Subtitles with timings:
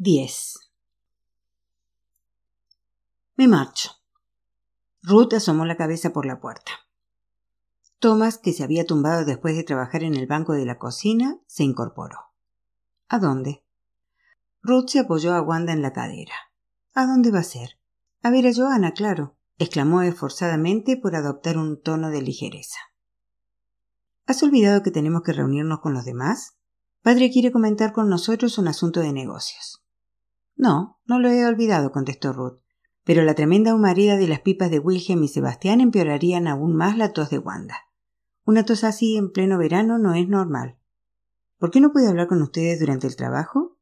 [0.00, 0.54] 10.
[3.34, 3.90] Me marcho.
[5.02, 6.70] Ruth asomó la cabeza por la puerta.
[7.98, 11.64] Thomas, que se había tumbado después de trabajar en el banco de la cocina, se
[11.64, 12.16] incorporó.
[13.08, 13.64] ¿A dónde?
[14.62, 16.52] Ruth se apoyó a Wanda en la cadera.
[16.94, 17.70] ¿A dónde va a ser?
[18.22, 22.78] A ver a Joana, claro, exclamó esforzadamente por adoptar un tono de ligereza.
[24.26, 26.56] ¿Has olvidado que tenemos que reunirnos con los demás?
[27.02, 29.82] Padre quiere comentar con nosotros un asunto de negocios.
[30.58, 32.58] No, no lo he olvidado, contestó Ruth.
[33.04, 37.12] Pero la tremenda humareda de las pipas de Wilhelm y Sebastián empeorarían aún más la
[37.12, 37.76] tos de Wanda.
[38.44, 40.76] Una tos así en pleno verano no es normal.
[41.58, 43.78] ¿Por qué no puede hablar con ustedes durante el trabajo?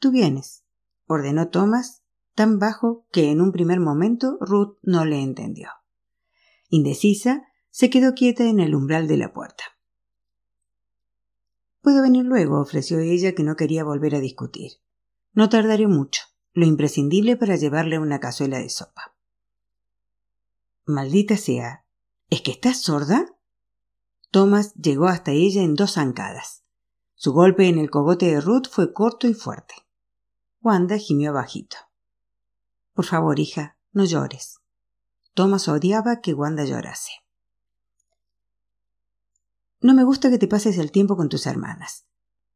[0.00, 0.64] Tú vienes,
[1.06, 2.02] ordenó Thomas,
[2.34, 5.68] tan bajo que en un primer momento Ruth no le entendió.
[6.68, 9.62] Indecisa, se quedó quieta en el umbral de la puerta.
[11.82, 14.83] Puedo venir luego, ofreció ella que no quería volver a discutir.
[15.34, 19.14] No tardaré mucho, lo imprescindible para llevarle una cazuela de sopa.
[20.86, 21.84] Maldita sea.
[22.30, 23.26] ¿Es que estás sorda?
[24.30, 26.64] Thomas llegó hasta ella en dos zancadas.
[27.14, 29.74] Su golpe en el cogote de Ruth fue corto y fuerte.
[30.60, 31.76] Wanda gimió bajito.
[32.92, 34.60] Por favor, hija, no llores.
[35.34, 37.12] Thomas odiaba que Wanda llorase.
[39.80, 42.06] No me gusta que te pases el tiempo con tus hermanas.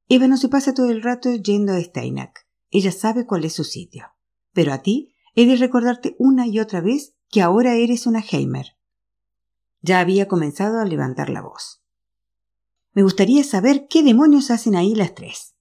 [0.09, 2.48] Eva no se pasa todo el rato yendo a Steinak.
[2.70, 4.06] Ella sabe cuál es su sitio.
[4.52, 8.77] Pero a ti he de recordarte una y otra vez que ahora eres una Heimer.
[9.80, 11.83] Ya había comenzado a levantar la voz.
[12.92, 15.55] Me gustaría saber qué demonios hacen ahí las tres.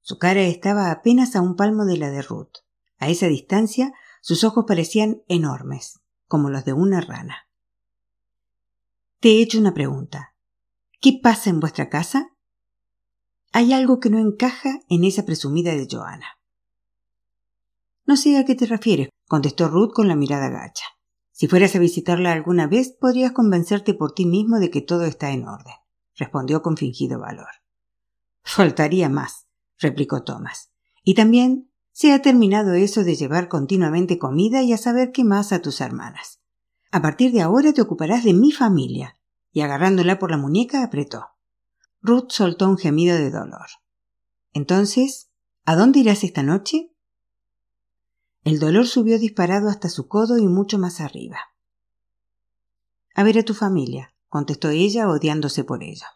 [0.00, 2.58] Su cara estaba apenas a un palmo de la de Ruth.
[2.98, 7.48] A esa distancia sus ojos parecían enormes, como los de una rana.
[9.20, 10.34] Te he hecho una pregunta.
[11.00, 12.32] ¿Qué pasa en vuestra casa?
[13.52, 16.38] Hay algo que no encaja en esa presumida de Joana.
[18.06, 20.84] No sé a qué te refieres, contestó Ruth con la mirada gacha.
[21.32, 25.30] Si fueras a visitarla alguna vez, podrías convencerte por ti mismo de que todo está
[25.30, 25.74] en orden,
[26.16, 27.48] respondió con fingido valor.
[28.42, 29.46] Faltaría más,
[29.78, 30.72] replicó Thomas.
[31.02, 35.52] Y también se ha terminado eso de llevar continuamente comida y a saber qué más
[35.52, 36.40] a tus hermanas.
[36.92, 39.16] A partir de ahora te ocuparás de mi familia.
[39.52, 41.26] Y agarrándola por la muñeca apretó.
[42.02, 43.66] Ruth soltó un gemido de dolor.
[44.52, 45.30] Entonces,
[45.64, 46.92] ¿a dónde irás esta noche?
[48.42, 51.38] El dolor subió disparado hasta su codo y mucho más arriba.
[53.14, 56.06] A ver a tu familia, contestó ella, odiándose por ello.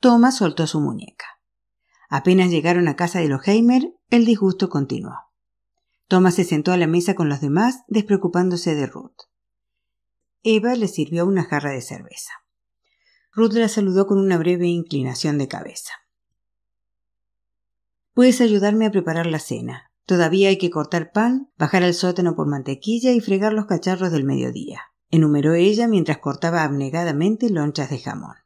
[0.00, 1.26] Thomas soltó su muñeca.
[2.08, 5.14] Apenas llegaron a casa de los Heimer, el disgusto continuó.
[6.08, 9.16] Thomas se sentó a la mesa con los demás, despreocupándose de Ruth.
[10.42, 12.32] Eva le sirvió una jarra de cerveza.
[13.34, 15.92] Ruth la saludó con una breve inclinación de cabeza.
[18.12, 19.90] Puedes ayudarme a preparar la cena.
[20.04, 24.24] Todavía hay que cortar pan, bajar al sótano por mantequilla y fregar los cacharros del
[24.24, 28.36] mediodía, enumeró ella mientras cortaba abnegadamente lonchas de jamón.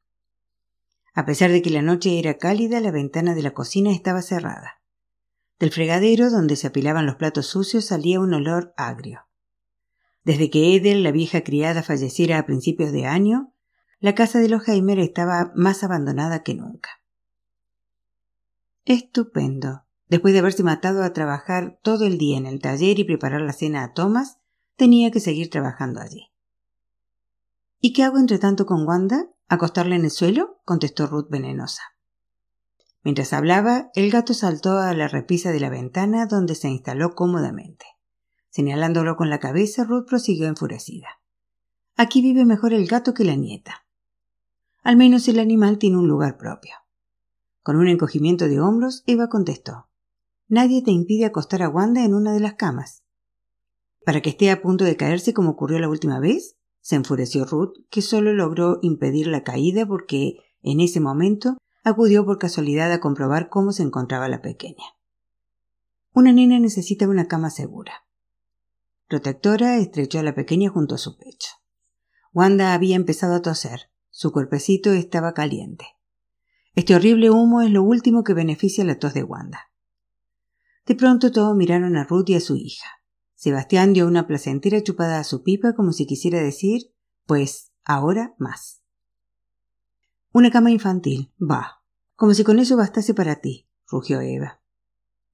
[1.15, 4.83] A pesar de que la noche era cálida, la ventana de la cocina estaba cerrada.
[5.59, 9.27] Del fregadero, donde se apilaban los platos sucios, salía un olor agrio.
[10.23, 13.55] Desde que Edel, la vieja criada, falleciera a principios de año,
[14.07, 16.91] la casa de los Heimer estaba más abandonada que nunca.
[18.85, 19.83] Estupendo.
[20.07, 23.53] Después de haberse matado a trabajar todo el día en el taller y preparar la
[23.53, 24.39] cena a Thomas,
[24.77, 26.29] tenía que seguir trabajando allí.
[27.81, 29.27] ¿Y qué hago entre tanto con Wanda?
[29.49, 30.61] ¿Acostarla en el suelo?
[30.65, 31.83] contestó Ruth venenosa.
[33.03, 37.87] Mientras hablaba, el gato saltó a la repisa de la ventana donde se instaló cómodamente.
[38.51, 41.09] Señalándolo con la cabeza, Ruth prosiguió enfurecida.
[41.97, 43.83] Aquí vive mejor el gato que la nieta.
[44.87, 46.73] Al menos el animal tiene un lugar propio.
[47.65, 49.89] Con un encogimiento de hombros, Eva contestó
[50.47, 53.03] Nadie te impide acostar a Wanda en una de las camas.
[54.05, 56.57] ¿Para que esté a punto de caerse como ocurrió la última vez?
[56.83, 62.39] se enfureció Ruth, que solo logró impedir la caída porque, en ese momento, acudió por
[62.39, 64.85] casualidad a comprobar cómo se encontraba la pequeña.
[66.13, 68.07] Una nena necesita una cama segura.
[69.09, 71.51] Protectora estrechó a la pequeña junto a su pecho.
[72.33, 73.91] Wanda había empezado a toser.
[74.19, 75.89] Su cuerpecito estaba caliente.
[76.75, 79.71] Este horrible humo es lo último que beneficia la tos de Wanda.
[80.87, 82.87] De pronto todos miraron a Ruth y a su hija.
[83.35, 86.95] Sebastián dio una placentera chupada a su pipa como si quisiera decir,
[87.27, 88.81] pues, ahora más.
[90.33, 91.83] Una cama infantil, va.
[92.15, 94.63] Como si con eso bastase para ti, rugió Eva.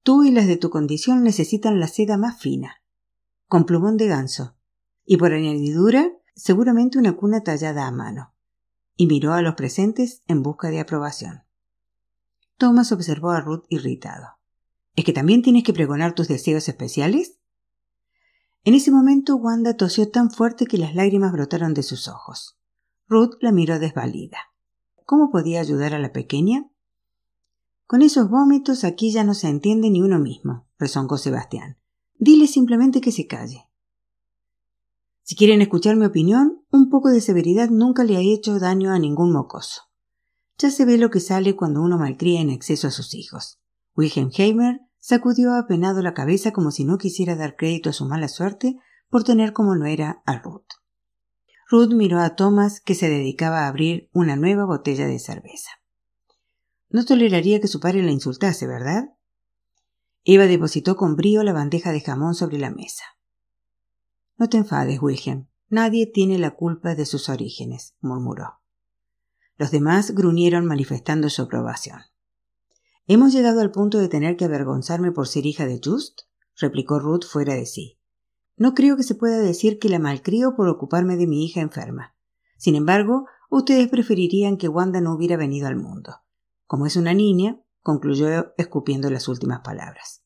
[0.01, 2.83] Tú y las de tu condición necesitan la seda más fina,
[3.47, 4.57] con plumón de ganso,
[5.05, 8.32] y por añadidura, seguramente una cuna tallada a mano
[8.95, 11.43] y miró a los presentes en busca de aprobación.
[12.57, 14.37] Thomas observó a Ruth irritado.
[14.95, 17.39] ¿Es que también tienes que pregonar tus deseos especiales?
[18.63, 22.57] En ese momento Wanda tosió tan fuerte que las lágrimas brotaron de sus ojos.
[23.07, 24.37] Ruth la miró desvalida.
[25.05, 26.69] ¿Cómo podía ayudar a la pequeña?
[27.85, 31.77] Con esos vómitos aquí ya no se entiende ni uno mismo, rezongó Sebastián.
[32.17, 33.67] Dile simplemente que se calle.
[35.23, 38.99] Si quieren escuchar mi opinión, un poco de severidad nunca le ha hecho daño a
[38.99, 39.83] ningún mocoso.
[40.57, 43.59] Ya se ve lo que sale cuando uno malcría en exceso a sus hijos.
[43.95, 48.27] Wilhelm Heimer sacudió apenado la cabeza como si no quisiera dar crédito a su mala
[48.27, 48.77] suerte
[49.09, 50.67] por tener como no era a Ruth.
[51.69, 55.69] Ruth miró a Thomas que se dedicaba a abrir una nueva botella de cerveza.
[56.89, 59.05] No toleraría que su padre la insultase, ¿verdad?
[60.25, 63.03] Eva depositó con brío la bandeja de jamón sobre la mesa.
[64.43, 65.47] No te enfades, Wilhelm.
[65.69, 68.59] Nadie tiene la culpa de sus orígenes, murmuró.
[69.55, 72.01] Los demás gruñeron manifestando su aprobación.
[73.07, 76.23] ¿Hemos llegado al punto de tener que avergonzarme por ser hija de Just?
[76.57, 78.01] replicó Ruth fuera de sí.
[78.57, 82.13] No creo que se pueda decir que la malcrio por ocuparme de mi hija enferma.
[82.57, 86.17] Sin embargo, ustedes preferirían que Wanda no hubiera venido al mundo.
[86.67, 90.22] Como es una niña, concluyó escupiendo las últimas palabras.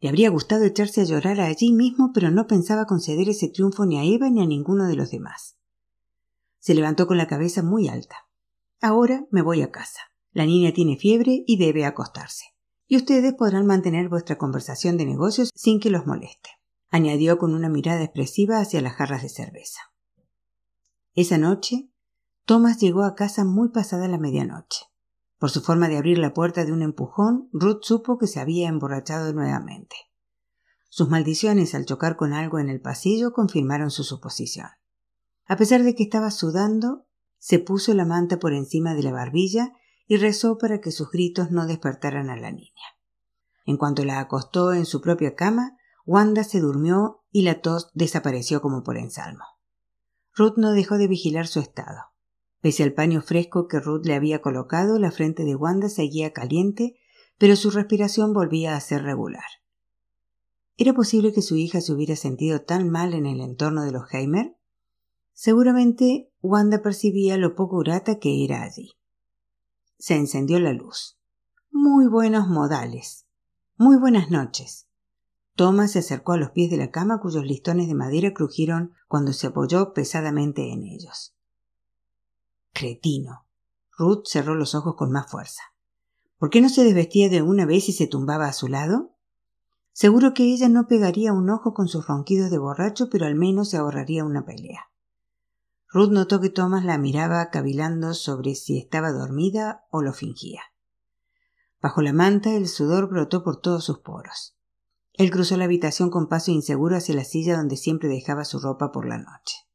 [0.00, 3.98] Le habría gustado echarse a llorar allí mismo, pero no pensaba conceder ese triunfo ni
[3.98, 5.56] a Eva ni a ninguno de los demás.
[6.60, 8.28] Se levantó con la cabeza muy alta.
[8.80, 10.00] Ahora me voy a casa.
[10.32, 12.44] La niña tiene fiebre y debe acostarse.
[12.86, 16.50] Y ustedes podrán mantener vuestra conversación de negocios sin que los moleste,
[16.90, 19.80] añadió con una mirada expresiva hacia las jarras de cerveza.
[21.14, 21.90] Esa noche,
[22.44, 24.86] Thomas llegó a casa muy pasada la medianoche.
[25.38, 28.68] Por su forma de abrir la puerta de un empujón, Ruth supo que se había
[28.68, 29.96] emborrachado nuevamente.
[30.88, 34.68] Sus maldiciones al chocar con algo en el pasillo confirmaron su suposición.
[35.46, 37.06] A pesar de que estaba sudando,
[37.38, 39.72] se puso la manta por encima de la barbilla
[40.06, 42.72] y rezó para que sus gritos no despertaran a la niña.
[43.64, 48.62] En cuanto la acostó en su propia cama, Wanda se durmió y la tos desapareció
[48.62, 49.44] como por ensalmo.
[50.34, 52.12] Ruth no dejó de vigilar su estado.
[52.60, 56.96] Pese al paño fresco que Ruth le había colocado, la frente de Wanda seguía caliente,
[57.38, 59.44] pero su respiración volvía a ser regular.
[60.76, 64.12] ¿Era posible que su hija se hubiera sentido tan mal en el entorno de los
[64.12, 64.56] Heimer?
[65.32, 68.92] Seguramente Wanda percibía lo poco grata que era allí.
[69.98, 71.18] Se encendió la luz.
[71.70, 73.26] Muy buenos modales.
[73.76, 74.88] Muy buenas noches.
[75.54, 79.32] Thomas se acercó a los pies de la cama cuyos listones de madera crujieron cuando
[79.32, 81.37] se apoyó pesadamente en ellos.
[83.96, 85.62] Ruth cerró los ojos con más fuerza.
[86.38, 89.16] ¿Por qué no se desvestía de una vez y se tumbaba a su lado?
[89.92, 93.70] Seguro que ella no pegaría un ojo con sus ronquidos de borracho, pero al menos
[93.70, 94.92] se ahorraría una pelea.
[95.90, 100.62] Ruth notó que Thomas la miraba cavilando sobre si estaba dormida o lo fingía.
[101.80, 104.56] Bajo la manta el sudor brotó por todos sus poros.
[105.14, 108.92] Él cruzó la habitación con paso inseguro hacia la silla donde siempre dejaba su ropa
[108.92, 109.67] por la noche.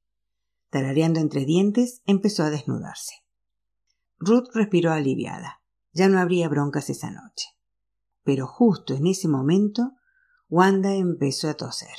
[0.73, 3.23] Tarareando entre dientes, empezó a desnudarse.
[4.17, 5.61] Ruth respiró aliviada.
[5.91, 7.49] Ya no habría broncas esa noche.
[8.23, 9.91] Pero justo en ese momento,
[10.49, 11.95] Wanda empezó a toser.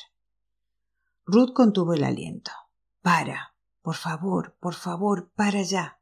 [1.24, 2.50] Ruth contuvo el aliento.
[3.00, 6.00] Para, por favor, por favor, para ya.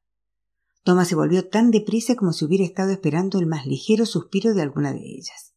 [0.82, 4.62] Thomas se volvió tan deprisa como si hubiera estado esperando el más ligero suspiro de
[4.62, 5.52] alguna de ellas.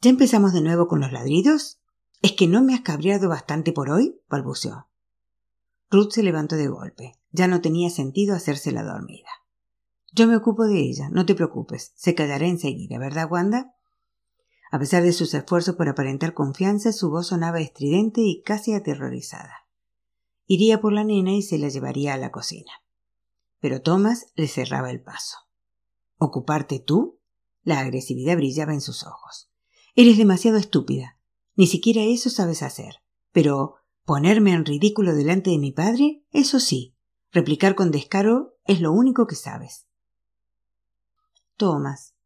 [0.00, 1.78] ¿Ya empezamos de nuevo con los ladridos?
[2.20, 4.20] ¿Es que no me has cabreado bastante por hoy?
[4.28, 4.89] balbuceó.
[5.90, 7.12] Ruth se levantó de golpe.
[7.32, 9.28] Ya no tenía sentido hacerse la dormida.
[10.12, 11.92] Yo me ocupo de ella, no te preocupes.
[11.96, 13.74] Se callará enseguida, ¿verdad, Wanda?
[14.72, 19.60] A pesar de sus esfuerzos por aparentar confianza, su voz sonaba estridente y casi aterrorizada
[20.52, 22.72] iría por la nena y se la llevaría a la cocina.
[23.60, 25.36] Pero Thomas le cerraba el paso.
[26.16, 27.20] ¿Ocuparte tú?
[27.62, 29.48] La agresividad brillaba en sus ojos.
[29.94, 31.20] Eres demasiado estúpida.
[31.54, 32.96] Ni siquiera eso sabes hacer.
[33.30, 33.76] Pero
[34.10, 36.96] ponerme en ridículo delante de mi padre, eso sí.
[37.30, 39.86] Replicar con descaro es lo único que sabes.
[41.56, 42.16] Thomas.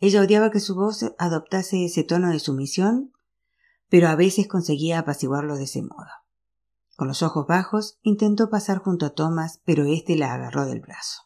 [0.00, 3.12] Ella odiaba que su voz adoptase ese tono de sumisión,
[3.88, 6.10] pero a veces conseguía apaciguarlo de ese modo.
[6.96, 11.22] Con los ojos bajos intentó pasar junto a Thomas, pero éste la agarró del brazo.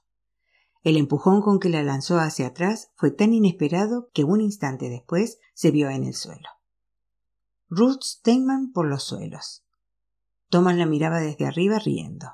[0.82, 5.38] El empujón con que la lanzó hacia atrás fue tan inesperado que un instante después
[5.54, 6.55] se vio en el suelo.
[7.68, 9.64] Ruth Steinman por los suelos.
[10.50, 12.28] Thomas la miraba desde arriba riendo.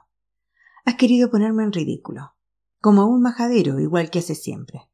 [0.84, 2.34] Has querido ponerme en ridículo,
[2.80, 4.90] como un majadero, igual que hace siempre.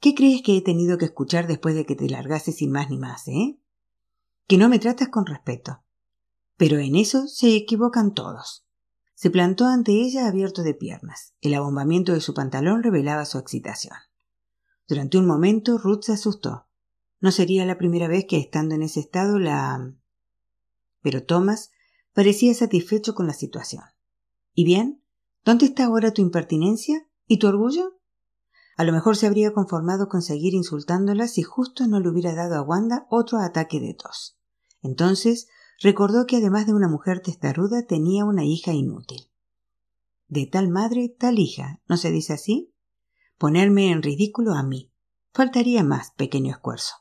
[0.00, 2.98] ¿Qué crees que he tenido que escuchar después de que te largases sin más ni
[2.98, 3.58] más, eh?
[4.46, 5.82] Que no me tratas con respeto.
[6.56, 8.64] Pero en eso se equivocan todos.
[9.14, 11.34] Se plantó ante ella abierto de piernas.
[11.40, 13.96] El abombamiento de su pantalón revelaba su excitación.
[14.86, 16.67] Durante un momento Ruth se asustó.
[17.20, 19.92] No sería la primera vez que estando en ese estado la...
[21.02, 21.70] Pero Thomas
[22.12, 23.84] parecía satisfecho con la situación.
[24.54, 25.02] ¿Y bien?
[25.44, 27.08] ¿Dónde está ahora tu impertinencia?
[27.26, 27.98] ¿Y tu orgullo?
[28.76, 32.54] A lo mejor se habría conformado con seguir insultándola si justo no le hubiera dado
[32.54, 34.38] a Wanda otro ataque de tos.
[34.82, 35.48] Entonces
[35.80, 39.30] recordó que además de una mujer testaruda tenía una hija inútil.
[40.28, 42.72] De tal madre, tal hija, ¿no se dice así?
[43.38, 44.92] Ponerme en ridículo a mí.
[45.32, 46.94] Faltaría más, pequeño esfuerzo.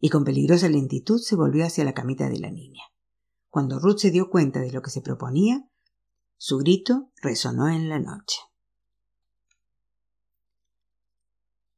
[0.00, 2.82] Y con peligrosa lentitud se volvió hacia la camita de la niña.
[3.50, 5.68] Cuando Ruth se dio cuenta de lo que se proponía,
[6.36, 8.38] su grito resonó en la noche.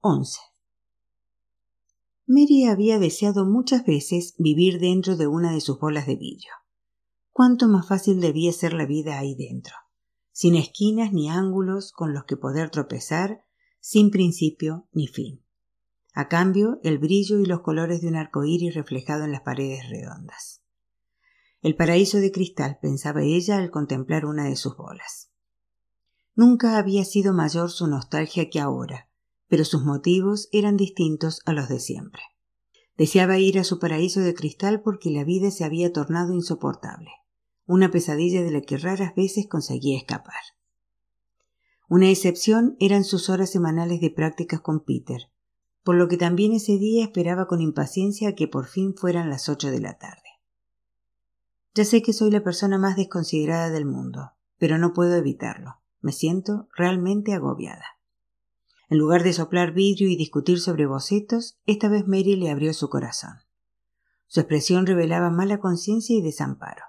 [0.01, 0.41] 11.
[2.27, 6.53] Mary había deseado muchas veces vivir dentro de una de sus bolas de vidrio.
[7.31, 9.75] Cuánto más fácil debía ser la vida ahí dentro,
[10.31, 13.45] sin esquinas ni ángulos con los que poder tropezar,
[13.81, 15.45] sin principio ni fin.
[16.15, 19.89] A cambio, el brillo y los colores de un arco iris reflejado en las paredes
[19.89, 20.63] redondas.
[21.63, 25.31] El paraíso de cristal, pensaba ella al contemplar una de sus bolas.
[26.35, 29.09] Nunca había sido mayor su nostalgia que ahora,
[29.49, 32.23] pero sus motivos eran distintos a los de siempre.
[32.97, 37.11] Deseaba ir a su paraíso de cristal porque la vida se había tornado insoportable,
[37.65, 40.43] una pesadilla de la que raras veces conseguía escapar.
[41.89, 45.32] Una excepción eran sus horas semanales de prácticas con Peter,
[45.83, 49.71] por lo que también ese día esperaba con impaciencia que por fin fueran las ocho
[49.71, 50.23] de la tarde.
[51.75, 55.81] Ya sé que soy la persona más desconsiderada del mundo, pero no puedo evitarlo.
[56.01, 57.85] Me siento realmente agobiada.
[58.89, 62.91] En lugar de soplar vidrio y discutir sobre bocetos, esta vez Mary le abrió su
[62.91, 63.39] corazón.
[64.27, 66.83] Su expresión revelaba mala conciencia y desamparo.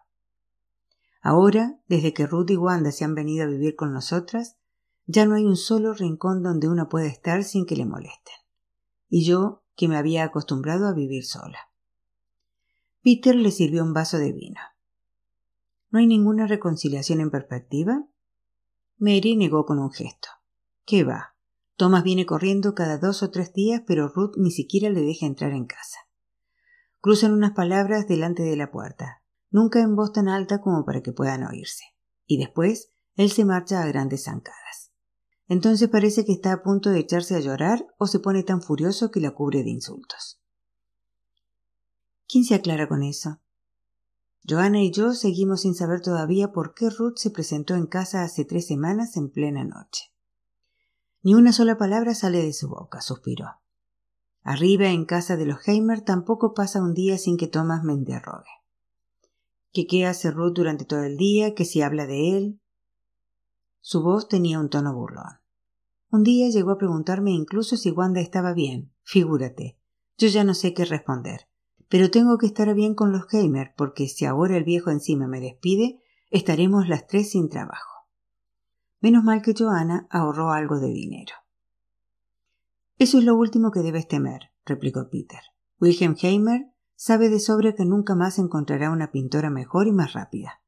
[1.22, 4.58] Ahora, desde que Ruth y Wanda se han venido a vivir con nosotras,
[5.06, 8.43] ya no hay un solo rincón donde uno pueda estar sin que le molesten.
[9.16, 11.60] Y yo, que me había acostumbrado a vivir sola.
[13.04, 14.60] Peter le sirvió un vaso de vino.
[15.92, 18.08] ¿No hay ninguna reconciliación en perspectiva?
[18.98, 20.30] Mary negó con un gesto.
[20.84, 21.36] ¿Qué va?
[21.76, 25.52] Thomas viene corriendo cada dos o tres días, pero Ruth ni siquiera le deja entrar
[25.52, 26.00] en casa.
[27.00, 31.12] Cruzan unas palabras delante de la puerta, nunca en voz tan alta como para que
[31.12, 31.84] puedan oírse,
[32.26, 34.83] y después él se marcha a grandes zancadas.
[35.48, 39.12] Entonces parece que está a punto de echarse a llorar o se pone tan furioso
[39.12, 40.42] que la cubre de insultos.
[42.28, 43.42] ¿Quién se aclara con eso?
[44.48, 48.44] Joana y yo seguimos sin saber todavía por qué Ruth se presentó en casa hace
[48.44, 50.14] tres semanas en plena noche.
[51.22, 53.46] Ni una sola palabra sale de su boca, suspiró.
[54.42, 58.50] Arriba, en casa de los Heimer, tampoco pasa un día sin que Thomas me interrogue.
[59.72, 61.56] ¿Que qué hace Ruth durante todo el día?
[61.56, 62.62] ¿Que si habla de él?
[63.86, 65.42] Su voz tenía un tono burlón.
[66.10, 68.94] Un día llegó a preguntarme incluso si Wanda estaba bien.
[69.02, 69.78] Figúrate.
[70.18, 71.50] Yo ya no sé qué responder.
[71.90, 75.42] Pero tengo que estar bien con los Heimer, porque si ahora el viejo encima me
[75.42, 78.08] despide, estaremos las tres sin trabajo.
[79.02, 81.34] Menos mal que Joanna ahorró algo de dinero.
[82.98, 85.42] Eso es lo último que debes temer, replicó Peter.
[85.82, 90.62] Wilhelm Heimer sabe de sobra que nunca más encontrará una pintora mejor y más rápida.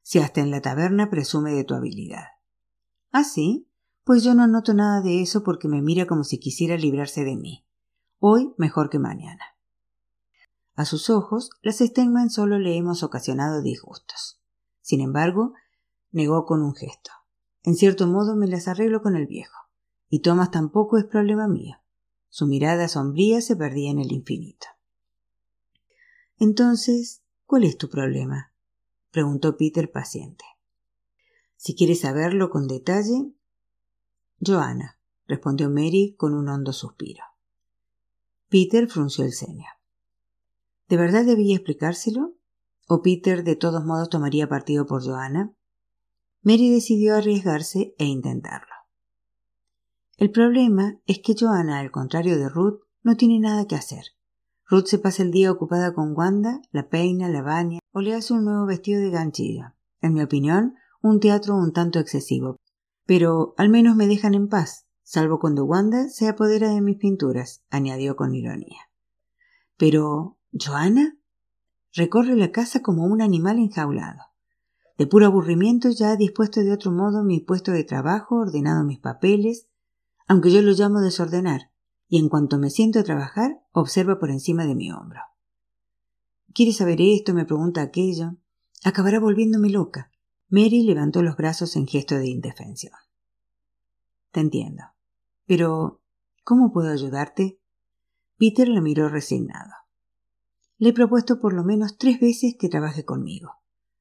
[0.00, 2.28] Si hasta en la taberna presume de tu habilidad.
[3.12, 3.68] ¿Ah, sí?
[4.04, 7.36] Pues yo no noto nada de eso porque me mira como si quisiera librarse de
[7.36, 7.64] mí.
[8.18, 9.44] Hoy mejor que mañana.
[10.74, 14.40] A sus ojos, las Steinman solo le hemos ocasionado disgustos.
[14.80, 15.52] Sin embargo,
[16.10, 17.10] negó con un gesto.
[17.62, 19.58] En cierto modo me las arreglo con el viejo.
[20.08, 21.76] Y Thomas tampoco es problema mío.
[22.30, 24.66] Su mirada sombría se perdía en el infinito.
[26.38, 28.52] Entonces, ¿cuál es tu problema?
[29.10, 30.44] preguntó Peter paciente.
[31.62, 33.30] Si quieres saberlo con detalle.
[34.44, 37.22] Joana, respondió Mary con un hondo suspiro.
[38.48, 39.68] Peter frunció el ceño.
[40.88, 42.34] ¿De verdad debía explicárselo?
[42.88, 45.54] ¿O Peter de todos modos tomaría partido por Joana?
[46.42, 48.74] Mary decidió arriesgarse e intentarlo.
[50.16, 54.06] El problema es que Joanna, al contrario de Ruth, no tiene nada que hacer.
[54.66, 58.32] Ruth se pasa el día ocupada con Wanda, la peina, la baña o le hace
[58.32, 59.74] un nuevo vestido de ganchillo.
[60.00, 62.56] En mi opinión, un teatro un tanto excesivo.
[63.04, 67.64] Pero al menos me dejan en paz, salvo cuando Wanda se apodera de mis pinturas,
[67.68, 68.88] añadió con ironía.
[69.76, 71.18] Pero, ¿Joanna?
[71.92, 74.20] Recorre la casa como un animal enjaulado.
[74.96, 79.00] De puro aburrimiento ya ha dispuesto de otro modo mi puesto de trabajo, ordenado mis
[79.00, 79.66] papeles,
[80.28, 81.72] aunque yo lo llamo desordenar,
[82.08, 85.20] y en cuanto me siento a trabajar, observa por encima de mi hombro.
[86.54, 87.34] ¿Quiere saber esto?
[87.34, 88.36] me pregunta aquello.
[88.84, 90.11] Acabará volviéndome loca.
[90.52, 92.94] Mary levantó los brazos en gesto de indefensión.
[94.30, 94.84] Te entiendo.
[95.46, 96.02] Pero
[96.44, 97.60] ¿Cómo puedo ayudarte?
[98.36, 99.70] Peter le miró resignado.
[100.78, 103.52] Le he propuesto por lo menos tres veces que trabaje conmigo,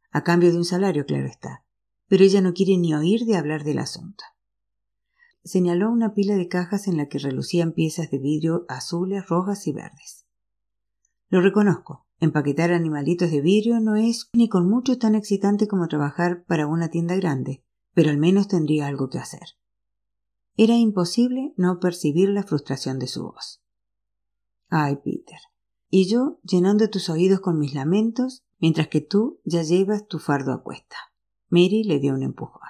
[0.10, 1.64] a cambio de un salario, claro está,
[2.08, 4.24] pero ella no quiere ni oír de hablar del asunto.
[5.44, 9.74] Señaló una pila de cajas en la que relucían piezas de vidrio azules, rojas y
[9.74, 10.26] verdes.
[11.30, 16.46] Lo reconozco, empaquetar animalitos de vidrio no es ni con mucho tan excitante como trabajar
[16.46, 17.64] para una tienda grande,
[17.94, 19.58] pero al menos tendría algo que hacer.
[20.56, 23.62] Era imposible no percibir la frustración de su voz.
[24.70, 25.40] Ay, Peter.
[25.90, 30.54] Y yo llenando tus oídos con mis lamentos, mientras que tú ya llevas tu fardo
[30.54, 30.96] a cuesta.
[31.50, 32.62] Mary le dio un empujón.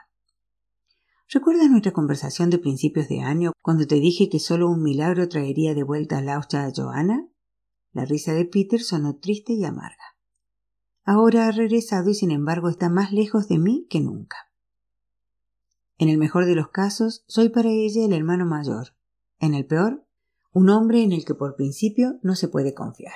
[1.30, 5.74] ¿Recuerdas nuestra conversación de principios de año cuando te dije que solo un milagro traería
[5.74, 7.28] de vuelta a Laucha a Johanna?
[7.94, 10.16] La risa de Peter sonó triste y amarga.
[11.04, 14.38] Ahora ha regresado y sin embargo está más lejos de mí que nunca.
[15.98, 18.96] En el mejor de los casos, soy para ella el hermano mayor.
[19.40, 20.06] En el peor,
[20.54, 23.16] un hombre en el que por principio no se puede confiar.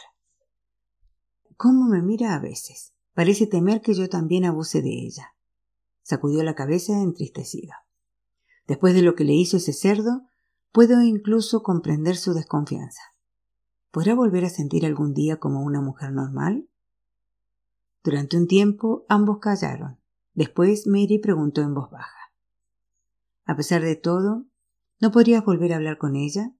[1.57, 2.93] ¿Cómo me mira a veces?
[3.13, 5.35] Parece temer que yo también abuse de ella.
[6.01, 7.85] Sacudió la cabeza entristecida.
[8.67, 10.23] Después de lo que le hizo ese cerdo,
[10.71, 13.14] puedo incluso comprender su desconfianza.
[13.95, 16.67] ¿Podrá volver a sentir algún día como una mujer normal?
[18.03, 20.01] Durante un tiempo ambos callaron.
[20.33, 22.33] Después Mary preguntó en voz baja.
[23.45, 24.47] A pesar de todo,
[24.99, 26.53] ¿no podrías volver a hablar con ella?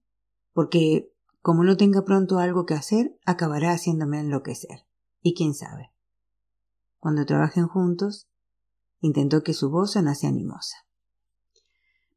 [0.54, 1.12] Porque,
[1.42, 4.86] como no tenga pronto algo que hacer, acabará haciéndome enloquecer.
[5.20, 5.92] Y quién sabe.
[7.00, 8.30] Cuando trabajen juntos,
[9.00, 10.86] intentó que su voz sonase animosa.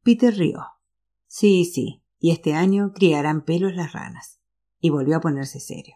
[0.01, 0.63] Peter rió.
[1.27, 4.38] Sí, sí, y este año criarán pelos las ranas.
[4.79, 5.95] Y volvió a ponerse serio.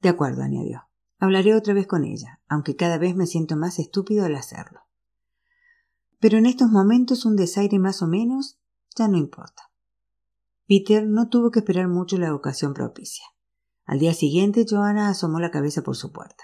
[0.00, 0.82] De acuerdo, añadió.
[1.18, 4.86] Hablaré otra vez con ella, aunque cada vez me siento más estúpido al hacerlo
[6.18, 8.58] pero en estos momentos un desaire más o menos
[8.96, 9.70] ya no importa.
[10.66, 13.24] Peter no tuvo que esperar mucho la ocasión propicia.
[13.84, 16.42] Al día siguiente, Johanna asomó la cabeza por su puerta.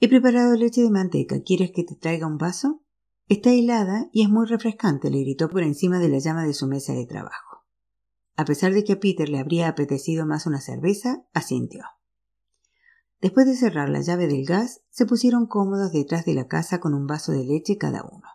[0.00, 1.40] He preparado leche de manteca.
[1.42, 2.82] ¿Quieres que te traiga un vaso?
[3.28, 6.66] Está helada y es muy refrescante, le gritó por encima de la llama de su
[6.66, 7.53] mesa de trabajo.
[8.36, 11.84] A pesar de que a Peter le habría apetecido más una cerveza, asintió.
[13.20, 16.94] Después de cerrar la llave del gas, se pusieron cómodos detrás de la casa con
[16.94, 18.28] un vaso de leche cada uno.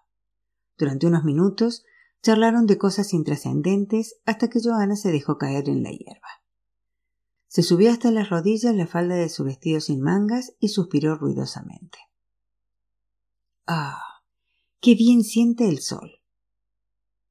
[0.77, 1.83] Durante unos minutos
[2.23, 6.27] charlaron de cosas intrascendentes hasta que Joana se dejó caer en la hierba.
[7.47, 11.97] Se subió hasta las rodillas la falda de su vestido sin mangas y suspiró ruidosamente.
[13.67, 14.01] Ah,
[14.79, 16.18] qué bien siente el sol.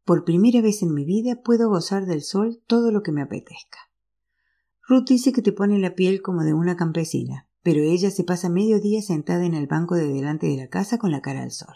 [0.08, 3.78] Por primera vez en mi vida puedo gozar del sol todo lo que me apetezca.
[4.88, 8.48] Ruth dice que te pone la piel como de una campesina, pero ella se pasa
[8.48, 11.50] medio día sentada en el banco de delante de la casa con la cara al
[11.50, 11.74] sol.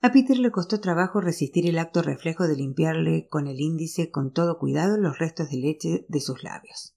[0.00, 4.32] A Peter le costó trabajo resistir el acto reflejo de limpiarle con el índice con
[4.32, 6.96] todo cuidado los restos de leche de sus labios.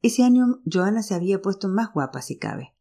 [0.00, 2.71] Ese año Joana se había puesto más guapa si cabe.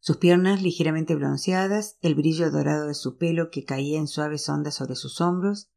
[0.00, 4.74] Sus piernas ligeramente bronceadas, el brillo dorado de su pelo que caía en suaves ondas
[4.74, 5.70] sobre sus hombros.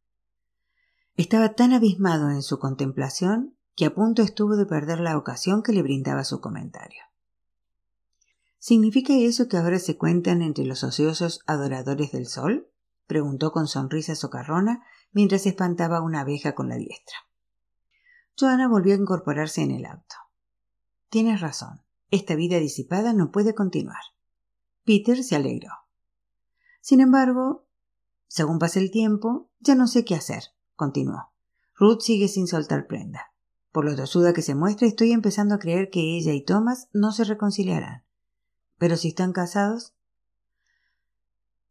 [1.15, 5.73] Estaba tan abismado en su contemplación que a punto estuvo de perder la ocasión que
[5.73, 7.01] le brindaba su comentario.
[8.59, 12.69] ¿Significa eso que ahora se cuentan entre los ociosos adoradores del sol?
[13.07, 17.17] preguntó con sonrisa socarrona mientras espantaba una abeja con la diestra.
[18.39, 20.15] Joana volvió a incorporarse en el auto.
[21.09, 21.81] Tienes razón.
[22.09, 24.12] Esta vida disipada no puede continuar.
[24.85, 25.69] Peter se alegró.
[26.81, 27.65] Sin embargo,
[28.27, 30.43] según pasa el tiempo, ya no sé qué hacer,
[30.75, 31.31] continuó.
[31.75, 33.33] Ruth sigue sin soltar prenda.
[33.71, 37.11] Por lo tosuda que se muestra, estoy empezando a creer que ella y Thomas no
[37.11, 38.03] se reconciliarán.
[38.77, 39.93] Pero si están casados,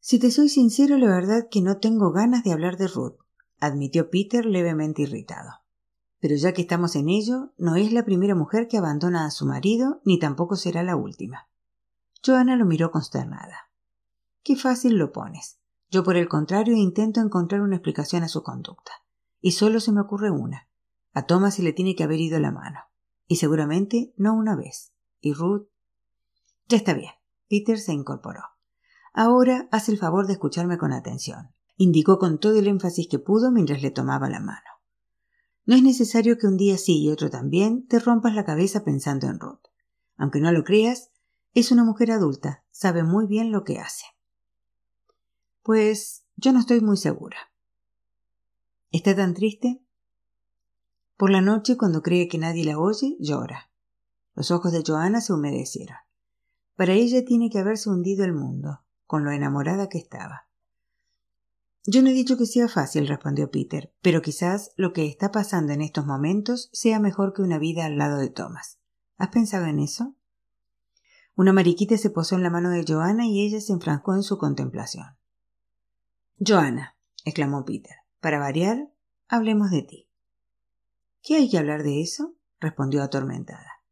[0.01, 3.19] si te soy sincero, la verdad que no tengo ganas de hablar de Ruth,
[3.61, 5.61] admitió Peter levemente irritado.
[6.19, 9.47] Pero ya que estamos en ello, no es la primera mujer que abandona a su
[9.47, 11.49] marido, ni tampoco será la última.
[12.25, 13.71] Joana lo miró consternada.
[14.43, 15.59] Qué fácil lo pones.
[15.91, 18.93] Yo, por el contrario, intento encontrar una explicación a su conducta.
[19.41, 20.69] Y solo se me ocurre una.
[21.13, 22.81] A Thomas se le tiene que haber ido la mano.
[23.27, 24.93] Y seguramente no una vez.
[25.21, 25.69] Y Ruth.
[26.69, 27.13] Ya está bien.
[27.49, 28.43] Peter se incorporó.
[29.13, 33.51] Ahora haz el favor de escucharme con atención, indicó con todo el énfasis que pudo
[33.51, 34.61] mientras le tomaba la mano.
[35.67, 39.27] No es necesario que un día sí y otro también te rompas la cabeza pensando
[39.27, 39.61] en Ruth.
[40.17, 41.12] Aunque no lo creas,
[41.55, 44.07] es una mujer adulta, sabe muy bien lo que hace.
[45.63, 47.37] Pues yo no estoy muy segura.
[48.91, 49.83] ¿Está tan triste?
[51.17, 53.71] Por la noche, cuando cree que nadie la oye, llora.
[54.35, 55.97] Los ojos de Joana se humedecieron.
[56.75, 60.49] Para ella tiene que haberse hundido el mundo con lo enamorada que estaba.
[61.85, 65.73] Yo no he dicho que sea fácil, respondió Peter, pero quizás lo que está pasando
[65.73, 68.79] en estos momentos sea mejor que una vida al lado de Thomas.
[69.19, 70.15] ¿Has pensado en eso?
[71.35, 74.39] Una mariquita se posó en la mano de Joanna y ella se enfrascó en su
[74.39, 75.17] contemplación.
[76.39, 78.93] Joanna, exclamó Peter, para variar,
[79.29, 80.09] hablemos de ti.
[81.23, 82.35] ¿Qué hay que hablar de eso?
[82.61, 83.83] respondió atormentada.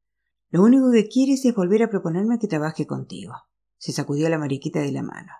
[0.50, 3.34] Lo único que quieres es volver a proponerme que trabaje contigo.
[3.78, 5.32] Se sacudió la mariquita de la mano.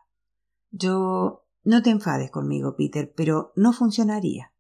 [0.71, 1.47] Yo.
[1.63, 4.55] No te enfades conmigo, Peter, pero no funcionaría.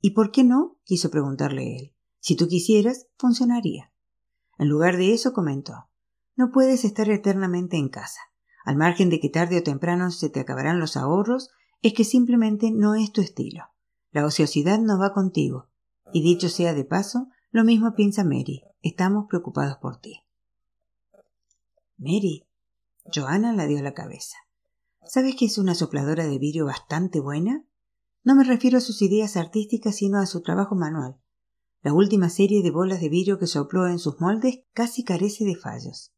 [0.00, 0.78] ¿Y por qué no?
[0.82, 1.94] quiso preguntarle él.
[2.18, 3.92] Si tú quisieras, funcionaría.
[4.58, 5.88] En lugar de eso, comentó.
[6.36, 8.20] No puedes estar eternamente en casa.
[8.64, 11.50] Al margen de que tarde o temprano se te acabarán los ahorros,
[11.82, 13.64] es que simplemente no es tu estilo.
[14.10, 15.68] La ociosidad no va contigo.
[16.12, 18.62] Y dicho sea de paso, lo mismo piensa Mary.
[18.82, 20.20] Estamos preocupados por ti.
[21.96, 22.46] Mary.
[23.14, 24.36] Johanna la dio la cabeza.
[25.04, 27.64] ¿Sabes que es una sopladora de vidrio bastante buena?
[28.24, 31.16] No me refiero a sus ideas artísticas, sino a su trabajo manual.
[31.82, 35.54] La última serie de bolas de vidrio que sopló en sus moldes casi carece de
[35.54, 36.15] fallos.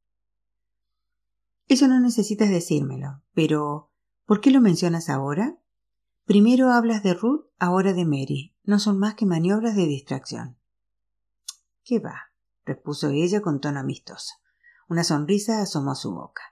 [1.69, 3.91] Eso no necesitas decírmelo, pero
[4.25, 5.59] ¿por qué lo mencionas ahora?
[6.25, 8.55] Primero hablas de Ruth, ahora de Mary.
[8.65, 10.59] No son más que maniobras de distracción.
[11.85, 12.33] ¿Qué va?
[12.65, 14.35] repuso ella con tono amistoso.
[14.89, 16.43] Una sonrisa asomó su boca.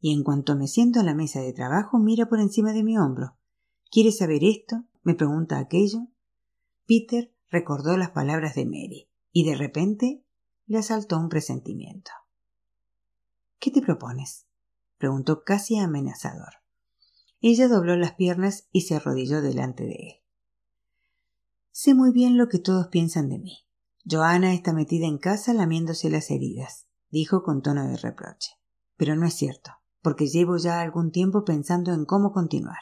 [0.00, 2.98] Y en cuanto me siento a la mesa de trabajo, mira por encima de mi
[2.98, 3.36] hombro.
[3.90, 4.84] ¿Quieres saber esto?
[5.02, 6.08] me pregunta aquello.
[6.86, 10.24] Peter recordó las palabras de Mary, y de repente
[10.66, 12.10] le asaltó un presentimiento.
[13.58, 14.46] ¿Qué te propones?
[14.98, 16.54] preguntó casi amenazador.
[17.40, 20.24] Ella dobló las piernas y se arrodilló delante de él.
[21.70, 23.66] Sé muy bien lo que todos piensan de mí.
[24.08, 28.52] Joana está metida en casa lamiéndose las heridas, dijo con tono de reproche.
[28.96, 32.78] Pero no es cierto, porque llevo ya algún tiempo pensando en cómo continuar.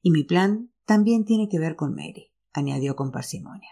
[0.00, 3.70] Y mi plan también tiene que ver con Mary, añadió con parsimonia.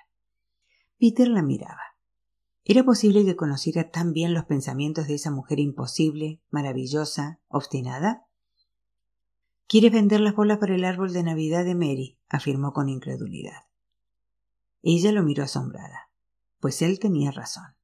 [0.99, 1.90] Peter la miraba.
[2.65, 8.27] ¿Era posible que conociera tan bien los pensamientos de esa mujer imposible, maravillosa, obstinada?
[9.67, 12.19] ¿Quieres vender las bolas para el árbol de Navidad de Mary?
[12.29, 13.63] afirmó con incredulidad.
[14.83, 16.11] Ella lo miró asombrada,
[16.59, 17.77] pues él tenía razón.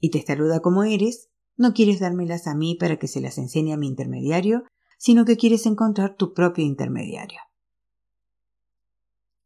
[0.00, 3.76] Y testaruda como eres, no quieres dármelas a mí para que se las enseñe a
[3.76, 4.64] mi intermediario,
[4.98, 7.40] sino que quieres encontrar tu propio intermediario.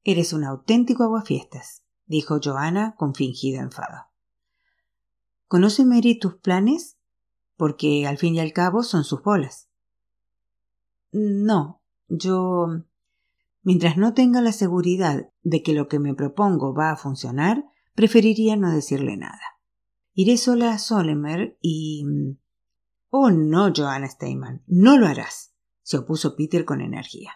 [0.04, 1.81] Eres un auténtico aguafiestas,
[2.12, 4.07] dijo Joana con fingido enfado.
[5.48, 6.98] ¿Conoce Mary tus planes?
[7.57, 9.70] Porque al fin y al cabo son sus bolas.
[11.11, 12.66] No, yo.
[13.62, 18.57] Mientras no tenga la seguridad de que lo que me propongo va a funcionar, preferiría
[18.57, 19.42] no decirle nada.
[20.12, 22.05] Iré sola a Solemer y.
[23.09, 27.33] Oh, no, Joanna Steinman, no lo harás, se opuso Peter con energía.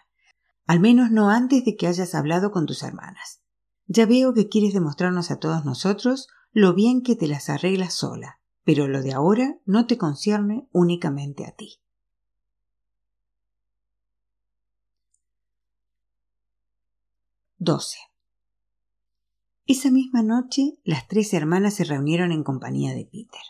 [0.67, 3.41] Al menos no antes de que hayas hablado con tus hermanas.
[3.87, 8.39] Ya veo que quieres demostrarnos a todos nosotros lo bien que te las arreglas sola,
[8.63, 11.79] pero lo de ahora no te concierne únicamente a ti.
[17.59, 17.97] Doce.
[19.65, 23.41] Esa misma noche las tres hermanas se reunieron en compañía de Peter.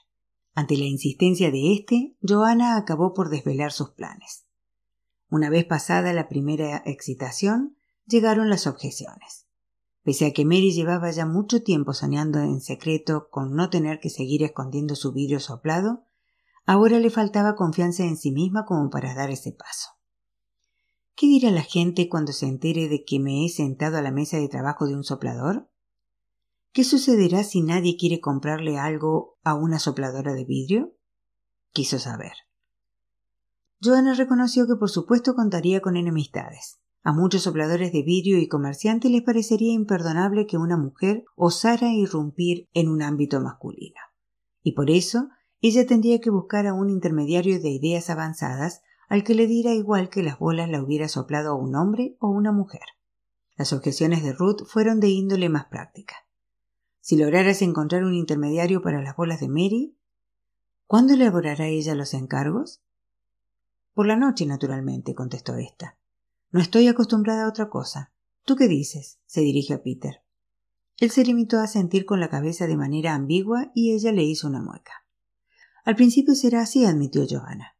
[0.54, 4.46] Ante la insistencia de éste, Joanna acabó por desvelar sus planes.
[5.30, 9.47] Una vez pasada la primera excitación, llegaron las objeciones.
[10.08, 14.10] Pese a que Mary llevaba ya mucho tiempo soñando en secreto con no tener que
[14.10, 16.06] seguir escondiendo su vidrio soplado,
[16.66, 19.90] ahora le faltaba confianza en sí misma como para dar ese paso.
[21.14, 24.38] ¿Qué dirá la gente cuando se entere de que me he sentado a la mesa
[24.38, 25.70] de trabajo de un soplador?
[26.72, 30.96] ¿Qué sucederá si nadie quiere comprarle algo a una sopladora de vidrio?
[31.74, 32.32] Quiso saber.
[33.82, 36.80] Joanna reconoció que por supuesto contaría con enemistades.
[37.08, 42.68] A muchos sopladores de vidrio y comerciantes les parecería imperdonable que una mujer osara irrumpir
[42.74, 44.02] en un ámbito masculino.
[44.62, 45.30] Y por eso
[45.62, 50.10] ella tendría que buscar a un intermediario de ideas avanzadas al que le diera igual
[50.10, 52.84] que las bolas la hubiera soplado un hombre o una mujer.
[53.56, 56.28] Las objeciones de Ruth fueron de índole más práctica.
[57.00, 59.98] Si lograras encontrar un intermediario para las bolas de Mary,
[60.88, 62.84] ¿cuándo elaborará ella los encargos?
[63.94, 65.98] Por la noche, naturalmente, contestó ésta.
[66.58, 68.12] No estoy acostumbrada a otra cosa.
[68.44, 69.20] ¿Tú qué dices?
[69.28, 70.24] se dirige a Peter.
[70.98, 74.48] Él se limitó a sentir con la cabeza de manera ambigua y ella le hizo
[74.48, 75.06] una mueca.
[75.86, 77.78] Al principio será así, admitió Johanna.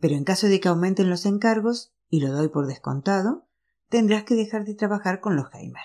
[0.00, 3.46] Pero en caso de que aumenten los encargos, y lo doy por descontado,
[3.90, 5.84] tendrás que dejar de trabajar con los Heimer.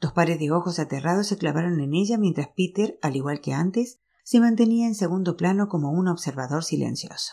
[0.00, 3.98] Dos pares de ojos aterrados se clavaron en ella mientras Peter, al igual que antes,
[4.22, 7.32] se mantenía en segundo plano como un observador silencioso.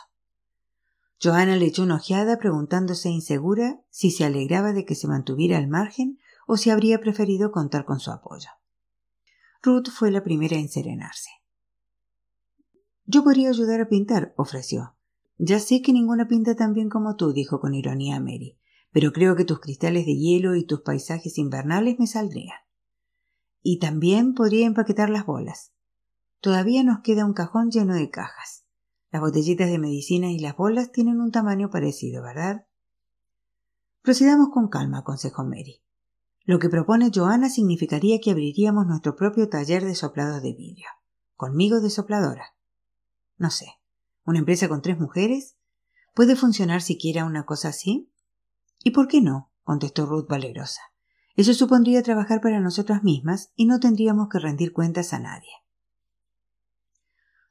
[1.23, 5.69] Johanna le echó una ojeada preguntándose insegura si se alegraba de que se mantuviera al
[5.69, 8.49] margen o si habría preferido contar con su apoyo.
[9.61, 11.29] Ruth fue la primera en serenarse.
[13.05, 14.97] Yo podría ayudar a pintar, ofreció.
[15.37, 18.59] Ya sé que ninguna pinta tan bien como tú, dijo con ironía Mary,
[18.91, 22.57] pero creo que tus cristales de hielo y tus paisajes invernales me saldrían.
[23.61, 25.71] Y también podría empaquetar las bolas.
[26.41, 28.62] Todavía nos queda un cajón lleno de cajas.
[29.13, 32.65] Las botellitas de medicina y las bolas tienen un tamaño parecido, ¿verdad?
[34.01, 35.83] Procedamos con calma, aconsejó Mary.
[36.45, 40.87] Lo que propone Joana significaría que abriríamos nuestro propio taller de soplados de vidrio.
[41.35, 42.55] Conmigo de sopladora.
[43.37, 43.67] No sé.
[44.25, 45.57] ¿Una empresa con tres mujeres?
[46.15, 48.11] ¿Puede funcionar siquiera una cosa así?
[48.83, 49.51] ¿Y por qué no?
[49.61, 50.81] contestó Ruth valerosa.
[51.35, 55.51] Eso supondría trabajar para nosotras mismas y no tendríamos que rendir cuentas a nadie.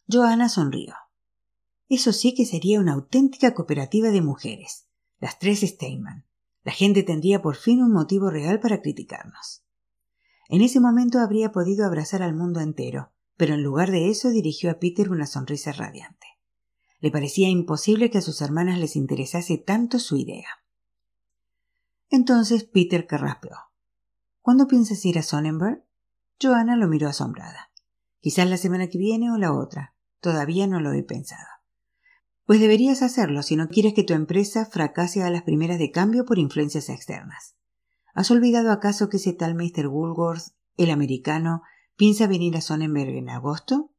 [0.09, 0.97] Joana sonrió.
[1.93, 4.87] Eso sí que sería una auténtica cooperativa de mujeres,
[5.21, 6.25] las tres Steinman.
[6.63, 9.63] La gente tendría por fin un motivo real para criticarnos.
[10.49, 14.71] En ese momento habría podido abrazar al mundo entero, pero en lugar de eso dirigió
[14.71, 16.27] a Peter una sonrisa radiante.
[17.01, 20.49] Le parecía imposible que a sus hermanas les interesase tanto su idea.
[22.09, 23.59] Entonces Peter carraspeó.
[24.41, 25.85] ¿Cuándo piensas ir a Sonnenberg?
[26.41, 27.71] Joanna lo miró asombrada.
[28.21, 29.95] Quizás la semana que viene o la otra.
[30.21, 31.52] Todavía no lo he pensado.
[32.45, 36.25] Pues deberías hacerlo si no quieres que tu empresa fracase a las primeras de cambio
[36.25, 37.57] por influencias externas.
[38.15, 39.87] ¿Has olvidado acaso que ese tal Mr.
[39.87, 41.63] Woolworth, el americano,
[41.97, 43.93] piensa venir a Sonnenberg en agosto?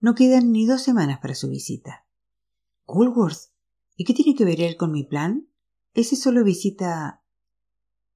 [0.00, 2.06] No quedan ni dos semanas para su visita.
[2.86, 3.50] ¿Woolworth?
[3.96, 5.48] ¿Y qué tiene que ver él con mi plan?
[5.94, 7.22] Ese solo visita.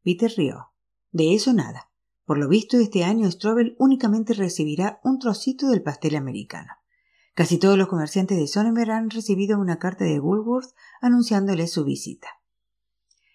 [0.02, 0.72] Peter rió.
[1.10, 1.90] De eso nada.
[2.24, 6.72] Por lo visto, este año Strobel únicamente recibirá un trocito del pastel americano.
[7.34, 12.28] Casi todos los comerciantes de Sonnenberg han recibido una carta de Woolworth anunciándole su visita.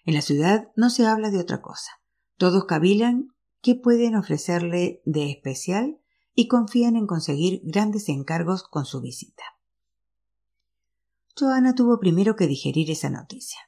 [0.04, 1.90] En la ciudad no se habla de otra cosa.
[2.36, 6.00] Todos cavilan qué pueden ofrecerle de especial
[6.34, 9.42] y confían en conseguir grandes encargos con su visita.
[11.36, 13.58] Joanna tuvo primero que digerir esa noticia.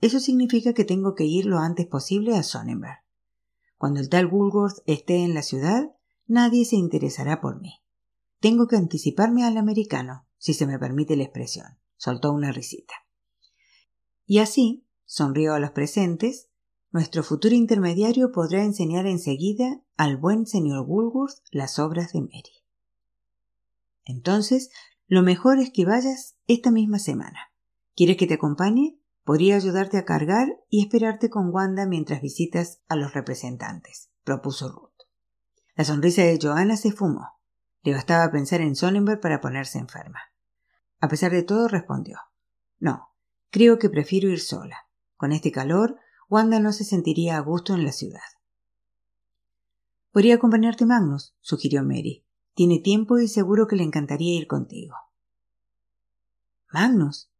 [0.00, 3.04] Eso significa que tengo que ir lo antes posible a Sonnenberg.
[3.76, 5.94] Cuando el tal Woolworth esté en la ciudad,
[6.26, 7.83] nadie se interesará por mí.
[8.44, 11.78] Tengo que anticiparme al americano, si se me permite la expresión.
[11.96, 12.92] Soltó una risita.
[14.26, 16.50] Y así, sonrió a los presentes,
[16.90, 22.66] nuestro futuro intermediario podrá enseñar enseguida al buen señor Woolworth las obras de Mary.
[24.04, 24.68] Entonces,
[25.06, 27.50] lo mejor es que vayas esta misma semana.
[27.96, 29.00] ¿Quieres que te acompañe?
[29.24, 35.08] Podría ayudarte a cargar y esperarte con Wanda mientras visitas a los representantes, propuso Ruth.
[35.76, 37.33] La sonrisa de Joanna se fumó.
[37.84, 40.20] Le bastaba pensar en Sonnenberg para ponerse enferma.
[41.00, 42.18] A pesar de todo, respondió
[42.78, 43.10] No,
[43.50, 44.88] creo que prefiero ir sola.
[45.16, 48.20] Con este calor, Wanda no se sentiría a gusto en la ciudad.
[50.12, 52.24] Podría acompañarte Magnus, sugirió Mary.
[52.54, 54.96] Tiene tiempo y seguro que le encantaría ir contigo.
[56.72, 57.30] Magnus.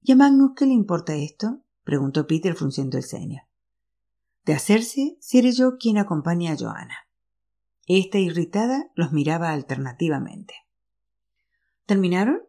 [0.00, 1.62] ¿Y a Magnus qué le importa esto?
[1.84, 3.42] preguntó Peter frunciendo el ceño.
[4.44, 6.96] De hacerse, seré yo quien acompañe a Joanna.
[7.94, 10.54] Esta irritada los miraba alternativamente.
[11.84, 12.40] ¿Terminaron?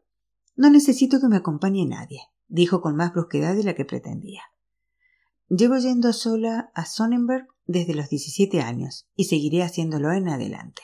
[0.56, 4.44] No necesito que me acompañe nadie, dijo con más brusquedad de la que pretendía.
[5.50, 10.82] Llevo yendo sola a Sonnenberg desde los 17 años y seguiré haciéndolo en adelante.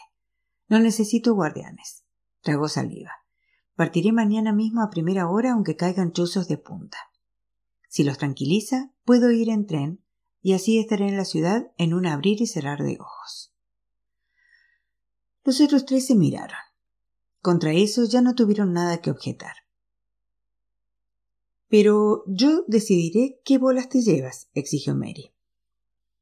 [0.67, 2.03] No necesito guardianes.
[2.41, 3.13] Tragó saliva.
[3.75, 6.97] Partiré mañana mismo a primera hora aunque caigan chuzos de punta.
[7.87, 10.03] Si los tranquiliza, puedo ir en tren
[10.41, 13.48] y así estaré en la ciudad en un abrir y cerrar de ojos.
[15.49, 16.59] Los otros tres se miraron.
[17.41, 19.55] Contra eso ya no tuvieron nada que objetar.
[21.67, 25.33] Pero yo decidiré qué bolas te llevas, exigió Mary.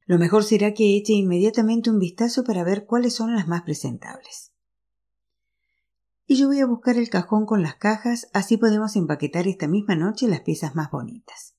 [0.05, 4.53] Lo mejor será que eche inmediatamente un vistazo para ver cuáles son las más presentables.
[6.25, 9.97] Y yo voy a buscar el cajón con las cajas, así podemos empaquetar esta misma
[9.97, 11.53] noche las piezas más bonitas.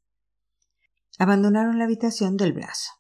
[1.18, 2.92] Abandonaron la habitación del brazo.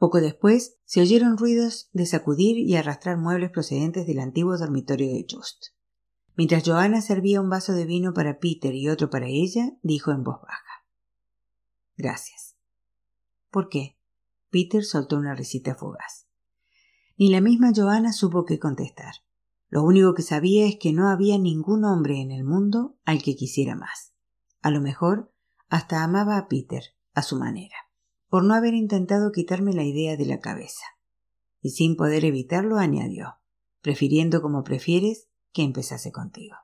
[0.00, 5.26] Poco después se oyeron ruidos de sacudir y arrastrar muebles procedentes del antiguo dormitorio de
[5.30, 5.74] Just.
[6.36, 10.24] Mientras Joanna servía un vaso de vino para Peter y otro para ella, dijo en
[10.24, 10.86] voz baja
[11.98, 12.56] Gracias.
[13.50, 13.98] ¿Por qué?
[14.48, 16.26] Peter soltó una risita fugaz.
[17.18, 19.12] Ni la misma Joanna supo qué contestar.
[19.68, 23.36] Lo único que sabía es que no había ningún hombre en el mundo al que
[23.36, 24.14] quisiera más.
[24.62, 25.30] A lo mejor
[25.68, 27.76] hasta amaba a Peter a su manera
[28.30, 30.84] por no haber intentado quitarme la idea de la cabeza.
[31.60, 33.40] Y sin poder evitarlo añadió,
[33.82, 36.56] prefiriendo como prefieres que empezase contigo.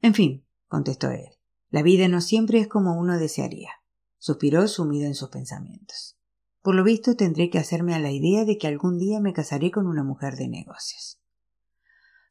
[0.00, 1.28] En fin, contestó él.
[1.70, 3.70] La vida no siempre es como uno desearía.
[4.18, 6.16] Suspiró sumido en sus pensamientos.
[6.62, 9.70] Por lo visto tendré que hacerme a la idea de que algún día me casaré
[9.72, 11.20] con una mujer de negocios.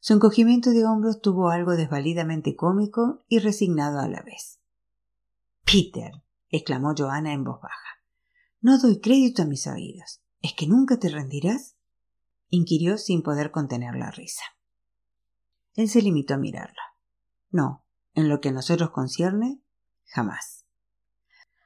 [0.00, 4.58] Su encogimiento de hombros tuvo algo desvalidamente cómico y resignado a la vez.
[5.64, 6.12] Peter,
[6.48, 7.95] exclamó Johanna en voz baja.
[8.60, 10.20] No doy crédito a mis oídos.
[10.40, 11.76] ¿Es que nunca te rendirás?
[12.48, 14.42] inquirió sin poder contener la risa.
[15.74, 16.82] Él se limitó a mirarla.
[17.50, 19.60] No, en lo que a nosotros concierne,
[20.06, 20.64] jamás.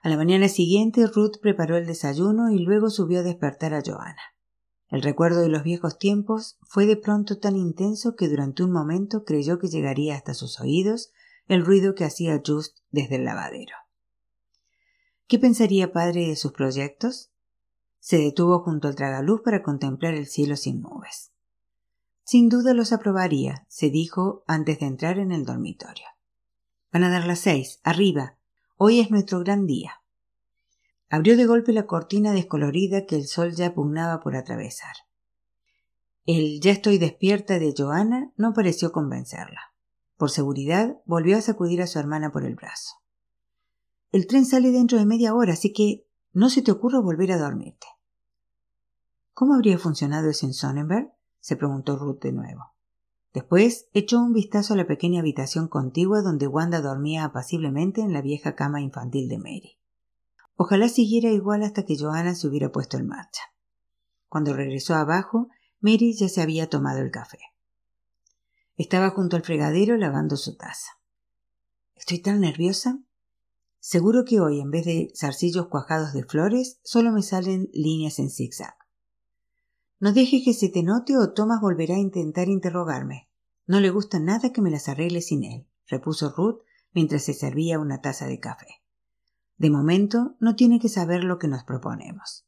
[0.03, 4.23] A la mañana siguiente Ruth preparó el desayuno y luego subió a despertar a Johanna.
[4.89, 9.25] El recuerdo de los viejos tiempos fue de pronto tan intenso que durante un momento
[9.25, 11.13] creyó que llegaría hasta sus oídos
[11.47, 13.75] el ruido que hacía Just desde el lavadero.
[15.31, 17.31] ¿Qué pensaría padre de sus proyectos?
[18.01, 21.31] Se detuvo junto al tragaluz para contemplar el cielo sin nubes.
[22.25, 26.07] Sin duda los aprobaría, se dijo antes de entrar en el dormitorio.
[26.93, 28.39] Van a dar las seis, arriba.
[28.77, 30.03] Hoy es nuestro gran día.
[31.09, 34.97] Abrió de golpe la cortina descolorida que el sol ya pugnaba por atravesar.
[36.27, 39.75] El ya estoy despierta de Joana no pareció convencerla.
[40.17, 43.01] Por seguridad, volvió a sacudir a su hermana por el brazo.
[44.13, 47.39] El tren sale dentro de media hora, así que no se te ocurra volver a
[47.39, 47.87] dormirte.
[49.33, 51.13] ¿Cómo habría funcionado eso en Sonnenberg?
[51.41, 52.75] se preguntó Ruth de nuevo.
[53.33, 58.23] Después echó un vistazo a la pequeña habitación contigua donde Wanda dormía apaciblemente en la
[58.23, 59.79] vieja cama infantil de Mary.
[60.57, 63.43] Ojalá siguiera igual hasta que Johanna se hubiera puesto en marcha.
[64.29, 65.49] Cuando regresó abajo,
[65.81, 67.39] Mary ya se había tomado el café.
[68.77, 71.01] Estaba junto al fregadero lavando su taza.
[71.95, 72.99] Estoy tan nerviosa.
[73.81, 78.31] Seguro que hoy, en vez de zarcillos cuajados de flores, solo me salen líneas en
[78.31, 78.75] zigzag.
[79.99, 83.31] No dejes que se te note o Thomas volverá a intentar interrogarme.
[83.67, 86.61] No le gusta nada que me las arregle sin él, repuso Ruth
[86.93, 88.67] mientras se servía una taza de café.
[89.57, 92.47] De momento no tiene que saber lo que nos proponemos.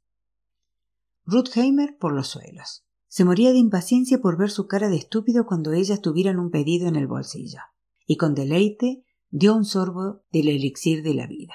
[1.25, 2.85] Ruth Heimer por los suelos.
[3.07, 6.89] Se moría de impaciencia por ver su cara de estúpido cuando ellas tuvieran un pedido
[6.89, 7.61] en el bolsillo,
[8.07, 11.55] y con deleite dio un sorbo del elixir de la vida.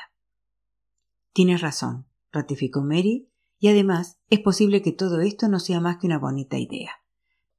[1.32, 6.08] Tienes razón, ratificó Mary, y además es posible que todo esto no sea más que
[6.08, 6.92] una bonita idea.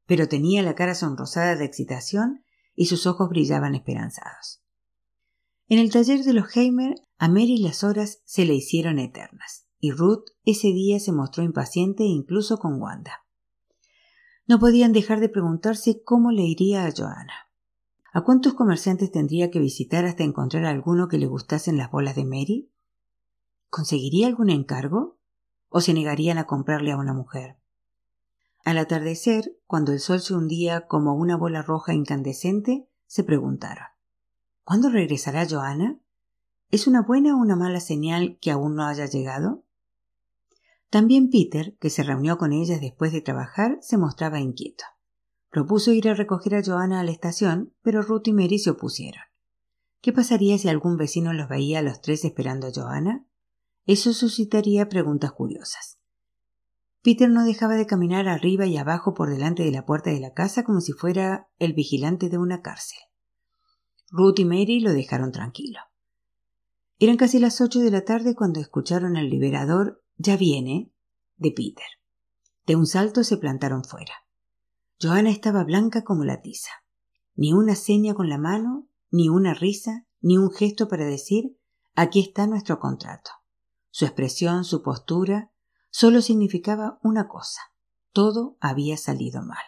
[0.06, 4.60] Pero tenía la cara sonrosada de excitación y sus ojos brillaban esperanzados.
[5.68, 9.92] En el taller de los Heimer, a Mary las horas se le hicieron eternas, y
[9.92, 13.24] Ruth ese día se mostró impaciente incluso con Wanda.
[14.48, 17.47] No podían dejar de preguntarse cómo le iría a Joanna.
[18.12, 22.24] ¿A cuántos comerciantes tendría que visitar hasta encontrar alguno que le gustasen las bolas de
[22.24, 22.72] Mary?
[23.68, 25.18] ¿Conseguiría algún encargo?
[25.68, 27.58] ¿O se negarían a comprarle a una mujer?
[28.64, 33.86] Al atardecer, cuando el sol se hundía como una bola roja incandescente, se preguntaron
[34.64, 36.00] ¿Cuándo regresará Joana?
[36.70, 39.64] ¿Es una buena o una mala señal que aún no haya llegado?
[40.90, 44.84] También Peter, que se reunió con ellas después de trabajar, se mostraba inquieto.
[45.50, 49.22] Propuso ir a recoger a Joana a la estación, pero Ruth y Mary se opusieron.
[50.00, 53.26] ¿Qué pasaría si algún vecino los veía a los tres esperando a Joana?
[53.86, 55.98] Eso suscitaría preguntas curiosas.
[57.02, 60.34] Peter no dejaba de caminar arriba y abajo por delante de la puerta de la
[60.34, 62.98] casa como si fuera el vigilante de una cárcel.
[64.10, 65.80] Ruth y Mary lo dejaron tranquilo.
[66.98, 70.92] Eran casi las ocho de la tarde cuando escucharon al liberador Ya viene
[71.36, 71.86] de Peter.
[72.66, 74.12] De un salto se plantaron fuera.
[75.00, 76.70] Johanna estaba blanca como la tiza.
[77.36, 81.56] Ni una seña con la mano, ni una risa, ni un gesto para decir
[81.94, 83.30] aquí está nuestro contrato.
[83.90, 85.52] Su expresión, su postura,
[85.90, 87.60] solo significaba una cosa.
[88.12, 89.64] Todo había salido mal.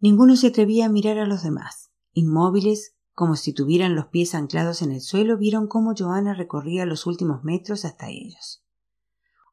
[0.00, 1.90] Ninguno se atrevía a mirar a los demás.
[2.12, 7.06] Inmóviles, como si tuvieran los pies anclados en el suelo, vieron cómo Joana recorría los
[7.06, 8.64] últimos metros hasta ellos.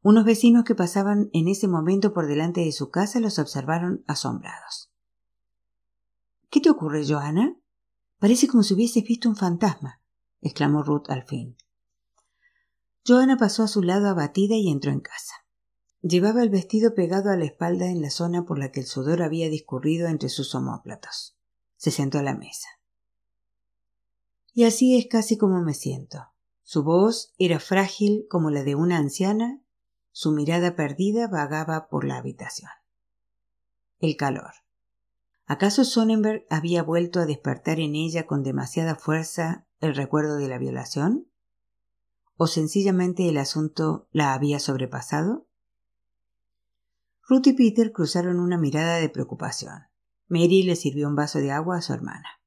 [0.07, 4.91] Unos vecinos que pasaban en ese momento por delante de su casa los observaron asombrados.
[6.51, 7.57] ¿Qué te ocurre, Joana?
[8.19, 10.03] Parece como si hubieses visto un fantasma,
[10.41, 11.57] exclamó Ruth al fin.
[13.03, 15.33] Joana pasó a su lado abatida y entró en casa.
[16.03, 19.23] Llevaba el vestido pegado a la espalda en la zona por la que el sudor
[19.23, 21.35] había discurrido entre sus omóplatos
[21.77, 22.67] se sentó a la mesa.
[24.53, 26.19] Y así es casi como me siento.
[26.61, 29.64] Su voz era frágil como la de una anciana,
[30.17, 32.71] su mirada perdida vagaba por la habitación.
[33.99, 34.53] El calor.
[35.45, 40.57] ¿Acaso Sonnenberg había vuelto a despertar en ella con demasiada fuerza el recuerdo de la
[40.57, 41.27] violación?
[42.37, 45.49] ¿O sencillamente el asunto la había sobrepasado?
[47.27, 49.89] Ruth y Peter cruzaron una mirada de preocupación.
[50.29, 52.39] Mary le sirvió un vaso de agua a su hermana.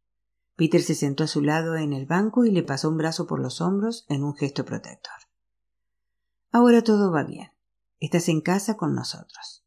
[0.56, 3.40] Peter se sentó a su lado en el banco y le pasó un brazo por
[3.40, 5.12] los hombros en un gesto protector.
[6.50, 7.50] Ahora todo va bien.
[8.00, 9.64] Estás en casa con nosotros.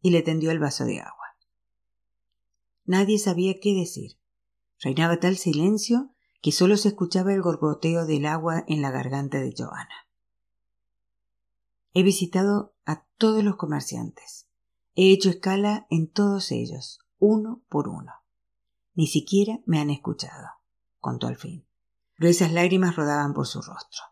[0.00, 1.36] Y le tendió el vaso de agua.
[2.84, 4.18] Nadie sabía qué decir.
[4.78, 9.52] Reinaba tal silencio que solo se escuchaba el gorgoteo del agua en la garganta de
[9.56, 10.06] Joana.
[11.92, 14.46] He visitado a todos los comerciantes.
[14.94, 18.12] He hecho escala en todos ellos, uno por uno.
[18.94, 20.46] Ni siquiera me han escuchado,
[21.00, 21.66] contó al fin.
[22.18, 24.02] Gruesas lágrimas rodaban por su rostro.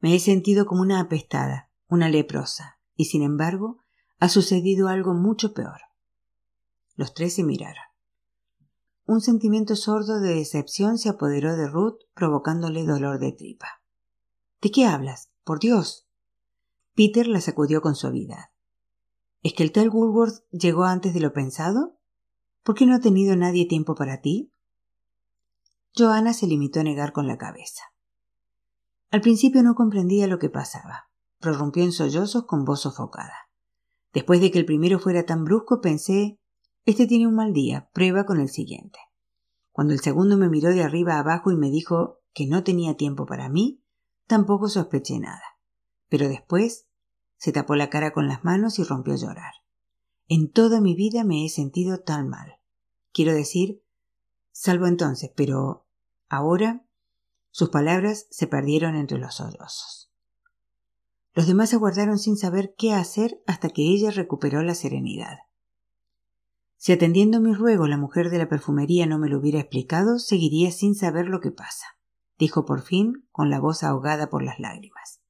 [0.00, 3.78] Me he sentido como una apestada, una leprosa, y sin embargo
[4.18, 5.80] ha sucedido algo mucho peor.
[6.94, 7.84] Los tres se miraron.
[9.04, 13.82] Un sentimiento sordo de decepción se apoderó de Ruth, provocándole dolor de tripa.
[14.60, 15.30] ¿De qué hablas?
[15.44, 16.08] Por Dios.
[16.94, 18.46] Peter la sacudió con suavidad.
[19.42, 22.00] ¿Es que el tal Woolworth llegó antes de lo pensado?
[22.64, 24.50] ¿Por qué no ha tenido nadie tiempo para ti?
[25.96, 27.82] Joanna se limitó a negar con la cabeza.
[29.10, 31.10] Al principio no comprendía lo que pasaba.
[31.38, 33.50] Prorrumpió en sollozos con voz sofocada.
[34.12, 36.38] Después de que el primero fuera tan brusco, pensé
[36.86, 39.00] este tiene un mal día, prueba con el siguiente.
[39.72, 43.26] Cuando el segundo me miró de arriba abajo y me dijo que no tenía tiempo
[43.26, 43.82] para mí,
[44.28, 45.42] tampoco sospeché nada.
[46.08, 46.86] Pero después
[47.38, 49.52] se tapó la cara con las manos y rompió a llorar.
[50.28, 52.60] En toda mi vida me he sentido tan mal.
[53.12, 53.82] Quiero decir,
[54.52, 55.86] salvo entonces, pero
[56.28, 56.86] ahora
[57.50, 60.05] sus palabras se perdieron entre los sollozos.
[61.36, 65.36] Los demás aguardaron sin saber qué hacer hasta que ella recuperó la serenidad.
[66.78, 70.70] Si atendiendo mi ruego la mujer de la perfumería no me lo hubiera explicado, seguiría
[70.70, 71.84] sin saber lo que pasa,
[72.38, 75.20] dijo por fin, con la voz ahogada por las lágrimas.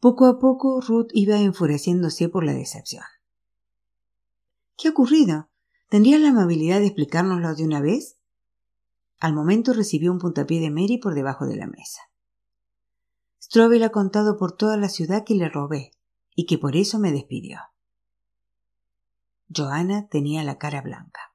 [0.00, 3.04] Poco a poco Ruth iba enfureciéndose por la decepción.
[4.76, 5.48] ¿Qué ha ocurrido?
[5.90, 8.18] ¿Tendrías la amabilidad de explicárnoslo de una vez?
[9.20, 12.00] Al momento recibió un puntapié de Mary por debajo de la mesa.
[13.44, 15.90] Strobel ha contado por toda la ciudad que le robé
[16.34, 17.58] y que por eso me despidió.
[19.54, 21.34] Joana tenía la cara blanca.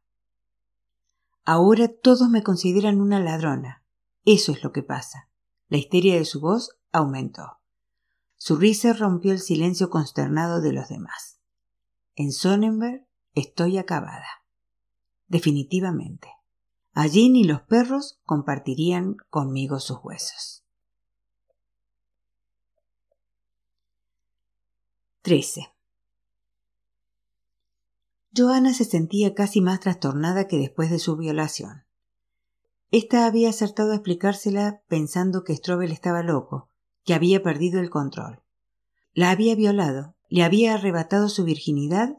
[1.46, 3.84] Ahora todos me consideran una ladrona.
[4.26, 5.30] Eso es lo que pasa.
[5.68, 7.60] La histeria de su voz aumentó.
[8.38, 11.40] Su risa rompió el silencio consternado de los demás.
[12.16, 13.06] En Sonnenberg
[13.36, 14.44] estoy acabada.
[15.28, 16.28] Definitivamente.
[16.94, 20.66] Allí ni los perros compartirían conmigo sus huesos.
[25.22, 25.74] 13.
[28.34, 31.84] Joana se sentía casi más trastornada que después de su violación.
[32.90, 36.70] Esta había acertado a explicársela pensando que Strobel estaba loco,
[37.04, 38.42] que había perdido el control.
[39.14, 42.16] La había violado, le había arrebatado su virginidad,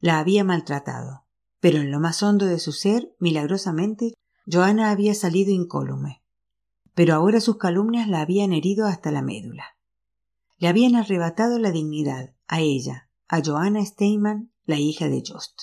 [0.00, 1.26] la había maltratado.
[1.60, 4.14] Pero en lo más hondo de su ser, milagrosamente,
[4.50, 6.24] Joana había salido incólume.
[6.94, 9.76] Pero ahora sus calumnias la habían herido hasta la médula.
[10.58, 15.62] Le habían arrebatado la dignidad, a ella, a Joanna Steinman, la hija de Just.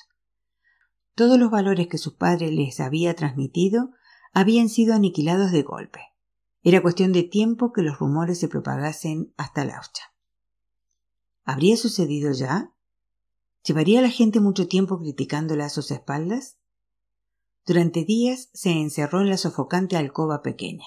[1.15, 3.91] Todos los valores que su padre les había transmitido
[4.33, 5.99] habían sido aniquilados de golpe.
[6.63, 10.13] Era cuestión de tiempo que los rumores se propagasen hasta Laucha.
[11.43, 12.71] ¿Habría sucedido ya?
[13.65, 16.57] ¿Llevaría la gente mucho tiempo criticándola a sus espaldas?
[17.65, 20.85] Durante días se encerró en la sofocante alcoba pequeña.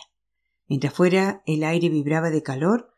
[0.66, 2.94] Mientras fuera el aire vibraba de calor,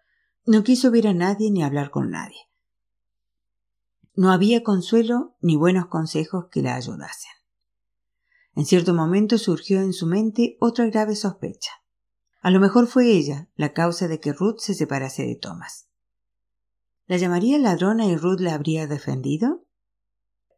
[0.47, 2.52] no quiso ver a nadie ni hablar con nadie.
[4.15, 7.33] No había consuelo ni buenos consejos que la ayudasen.
[8.55, 11.71] En cierto momento surgió en su mente otra grave sospecha.
[12.43, 15.89] A lo mejor fue ella la causa de que Ruth se separase de Thomas.
[17.07, 19.65] ¿La llamaría ladrona y Ruth la habría defendido?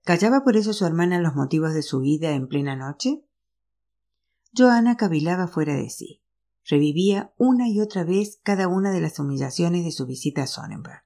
[0.03, 3.25] ¿Callaba por eso su hermana los motivos de su vida en plena noche?
[4.57, 6.23] Joana cavilaba fuera de sí.
[6.65, 11.04] Revivía una y otra vez cada una de las humillaciones de su visita a Sonnenberg.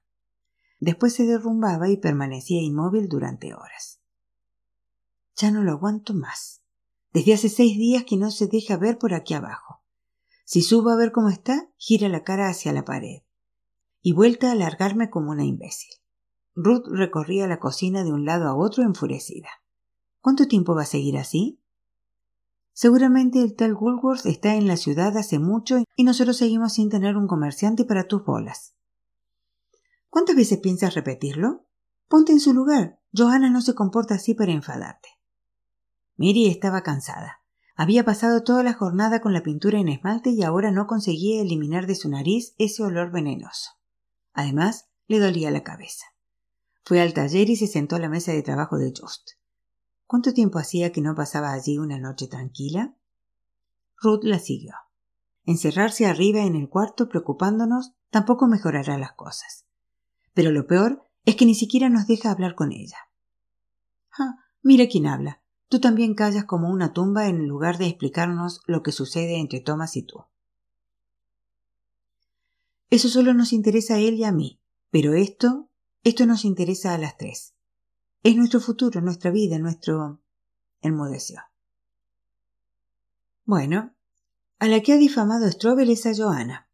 [0.79, 4.01] Después se derrumbaba y permanecía inmóvil durante horas.
[5.35, 6.61] Ya no lo aguanto más.
[7.11, 9.83] Desde hace seis días que no se deja ver por aquí abajo.
[10.45, 13.21] Si subo a ver cómo está, gira la cara hacia la pared.
[14.01, 15.91] Y vuelta a alargarme como una imbécil.
[16.55, 19.49] Ruth recorría la cocina de un lado a otro enfurecida.
[20.21, 21.61] ¿Cuánto tiempo va a seguir así?
[22.73, 27.17] Seguramente el tal Woolworth está en la ciudad hace mucho y nosotros seguimos sin tener
[27.17, 28.73] un comerciante para tus bolas.
[30.09, 31.65] ¿Cuántas veces piensas repetirlo?
[32.07, 32.99] Ponte en su lugar.
[33.15, 35.09] Johanna no se comporta así para enfadarte.
[36.17, 37.43] Mary estaba cansada.
[37.75, 41.87] Había pasado toda la jornada con la pintura en esmalte y ahora no conseguía eliminar
[41.87, 43.71] de su nariz ese olor venenoso.
[44.33, 46.05] Además, le dolía la cabeza.
[46.83, 49.31] Fue al taller y se sentó a la mesa de trabajo de Just.
[50.05, 52.95] ¿Cuánto tiempo hacía que no pasaba allí una noche tranquila?
[54.01, 54.73] Ruth la siguió.
[55.45, 59.68] Encerrarse arriba en el cuarto preocupándonos tampoco mejorará las cosas.
[60.39, 62.95] Pero lo peor es que ni siquiera nos deja hablar con ella.
[64.17, 65.43] Ah, mira quién habla.
[65.67, 69.97] Tú también callas como una tumba en lugar de explicarnos lo que sucede entre Thomas
[69.97, 70.23] y tú.
[72.89, 74.61] Eso solo nos interesa a él y a mí,
[74.91, 75.69] pero esto,
[76.05, 77.53] esto nos interesa a las tres.
[78.23, 80.21] Es nuestro futuro, nuestra vida, nuestro...
[80.79, 81.41] enmudeció.
[83.43, 83.93] Bueno,
[84.57, 86.68] a la que ha difamado Strobel es a Johanna.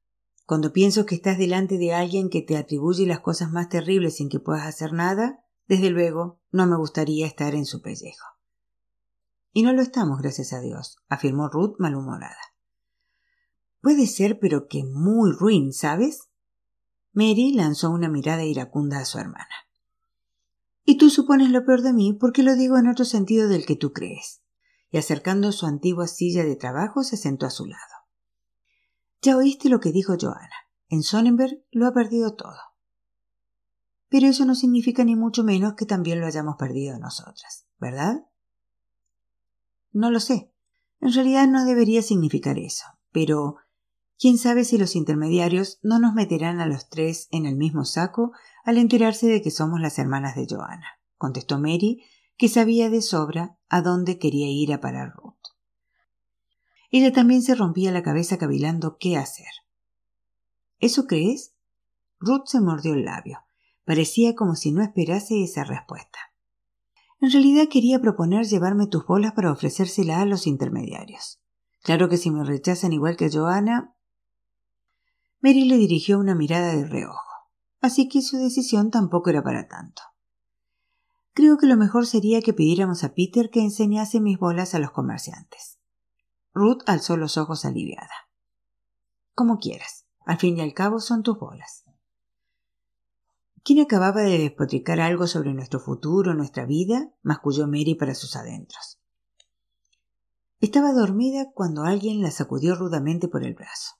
[0.46, 4.30] Cuando pienso que estás delante de alguien que te atribuye las cosas más terribles sin
[4.30, 8.28] que puedas hacer nada, desde luego no me gustaría estar en su pellejo.
[9.52, 12.38] Y no lo estamos, gracias a Dios, afirmó Ruth malhumorada.
[13.82, 16.30] Puede ser, pero que muy ruin, ¿sabes?
[17.14, 19.48] Mary lanzó una mirada iracunda a su hermana.
[20.84, 23.76] Y tú supones lo peor de mí porque lo digo en otro sentido del que
[23.76, 24.43] tú crees.
[24.91, 28.05] Y acercando su antigua silla de trabajo se sentó a su lado.
[29.22, 30.55] Ya oíste lo que dijo Johanna.
[30.89, 32.57] En Sonnenberg lo ha perdido todo.
[34.09, 38.26] Pero eso no significa ni mucho menos que también lo hayamos perdido nosotras, ¿verdad?
[39.91, 40.51] No lo sé.
[40.99, 43.57] En realidad no debería significar eso, pero
[44.18, 48.32] quién sabe si los intermediarios no nos meterán a los tres en el mismo saco
[48.63, 52.03] al enterarse de que somos las hermanas de Johanna, contestó Mary,
[52.38, 55.35] que sabía de sobra a dónde quería ir a parar Ruth.
[56.98, 59.50] Ella también se rompía la cabeza cavilando qué hacer.
[60.80, 61.54] ¿Eso crees?
[62.22, 63.39] Ruth se mordió el labio.
[63.84, 66.18] Parecía como si no esperase esa respuesta.
[67.20, 71.41] En realidad quería proponer llevarme tus bolas para ofrecérsela a los intermediarios.
[71.84, 73.93] Claro que si me rechazan igual que Joana.
[75.41, 77.50] Mary le dirigió una mirada de reojo,
[77.82, 80.02] así que su decisión tampoco era para tanto.
[81.34, 84.91] Creo que lo mejor sería que pidiéramos a Peter que enseñase mis bolas a los
[84.91, 85.76] comerciantes.
[86.56, 88.30] Ruth alzó los ojos aliviada.
[89.34, 90.06] Como quieras.
[90.26, 91.84] Al fin y al cabo son tus bolas.
[93.62, 97.12] ¿Quién acababa de despotricar algo sobre nuestro futuro, nuestra vida?
[97.24, 98.99] masculló Mary para sus adentros.
[100.62, 103.95] Estaba dormida cuando alguien la sacudió rudamente por el brazo.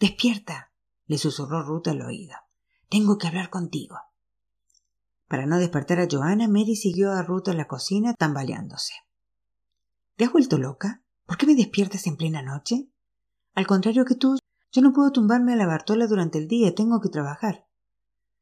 [0.00, 0.72] Despierta,
[1.06, 2.34] le susurró Ruth al oído.
[2.90, 3.96] Tengo que hablar contigo.
[5.28, 8.94] Para no despertar a Joanna, Mary siguió a Ruth a la cocina tambaleándose.
[10.16, 11.02] ¿Te has vuelto loca?
[11.26, 12.88] ¿Por qué me despiertas en plena noche?
[13.54, 14.38] Al contrario que tú,
[14.70, 17.66] yo no puedo tumbarme a la Bartola durante el día, tengo que trabajar.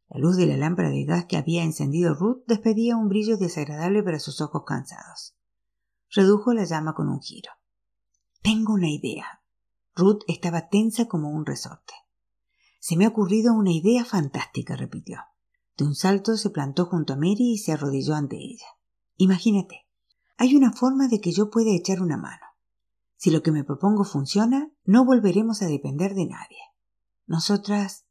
[0.09, 4.03] La luz de la lámpara de gas que había encendido Ruth despedía un brillo desagradable
[4.03, 5.35] para sus ojos cansados.
[6.11, 7.51] Redujo la llama con un giro.
[8.43, 9.43] Tengo una idea.
[9.95, 11.95] Ruth estaba tensa como un resorte.
[12.81, 15.21] Se me ha ocurrido una idea fantástica, repitió.
[15.77, 18.67] De un salto se plantó junto a Mary y se arrodilló ante ella.
[19.17, 19.87] Imagínate,
[20.37, 22.45] hay una forma de que yo pueda echar una mano.
[23.25, 26.59] Si lo que me propongo funciona, no volveremos a depender de nadie.
[27.27, 28.05] Nosotras.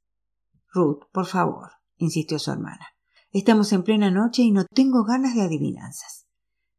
[0.73, 2.87] Ruth, por favor, insistió su hermana.
[3.29, 6.25] Estamos en plena noche y no tengo ganas de adivinanzas.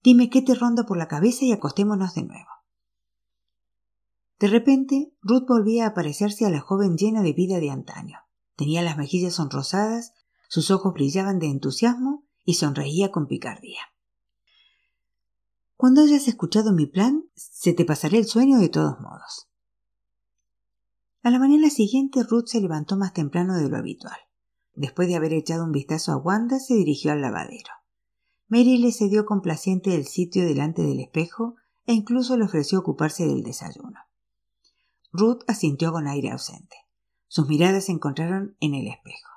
[0.03, 2.51] Dime qué te ronda por la cabeza y acostémonos de nuevo.
[4.41, 8.19] De repente, Ruth volvía a parecerse a la joven llena de vida de antaño.
[8.57, 10.13] Tenía las mejillas sonrosadas,
[10.49, 13.94] sus ojos brillaban de entusiasmo y sonreía con picardía.
[15.77, 19.49] Cuando hayas escuchado mi plan, se te pasará el sueño de todos modos.
[21.23, 24.19] A la mañana siguiente Ruth se levantó más temprano de lo habitual.
[24.75, 27.71] Después de haber echado un vistazo a Wanda, se dirigió al lavadero.
[28.49, 31.57] Mary le cedió complaciente el sitio delante del espejo
[31.87, 33.99] e incluso le ofreció ocuparse del desayuno.
[35.13, 36.77] Ruth asintió con aire ausente.
[37.27, 39.31] Sus miradas se encontraron en el espejo.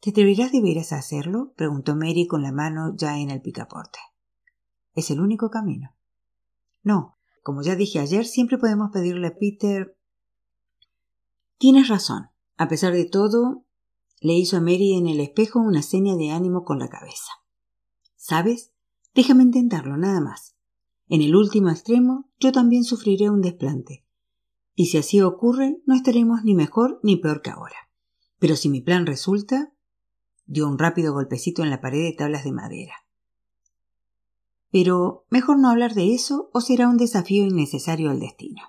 [0.00, 1.52] ¿Te atreverás de veras a hacerlo?
[1.56, 3.98] preguntó Mary con la mano ya en el picaporte.
[4.94, 5.94] Es el único camino.
[6.82, 9.96] No, como ya dije ayer, siempre podemos pedirle a Peter.
[11.58, 12.28] Tienes razón.
[12.56, 13.64] A pesar de todo,
[14.20, 17.32] le hizo a Mary en el espejo una seña de ánimo con la cabeza.
[18.16, 18.72] ¿Sabes?
[19.14, 20.54] Déjame intentarlo, nada más.
[21.08, 24.06] En el último extremo, yo también sufriré un desplante.
[24.74, 27.90] Y si así ocurre, no estaremos ni mejor ni peor que ahora.
[28.38, 29.72] Pero si mi plan resulta.
[30.46, 32.94] dio un rápido golpecito en la pared de tablas de madera.
[34.72, 38.62] Pero mejor no hablar de eso o será un desafío innecesario al destino.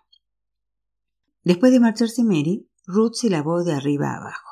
[1.43, 4.49] Después de marcharse Mary, Ruth se lavó de arriba a abajo.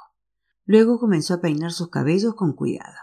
[0.66, 2.98] Luego comenzó a peinar sus cabellos con cuidado.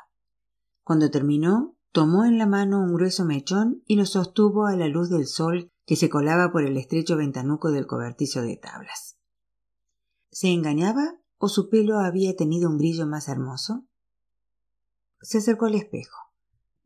[0.83, 5.11] Cuando terminó, tomó en la mano un grueso mechón y lo sostuvo a la luz
[5.11, 9.19] del sol que se colaba por el estrecho ventanuco del cobertizo de tablas.
[10.31, 13.85] ¿Se engañaba o su pelo había tenido un brillo más hermoso?
[15.21, 16.28] Se acercó al espejo.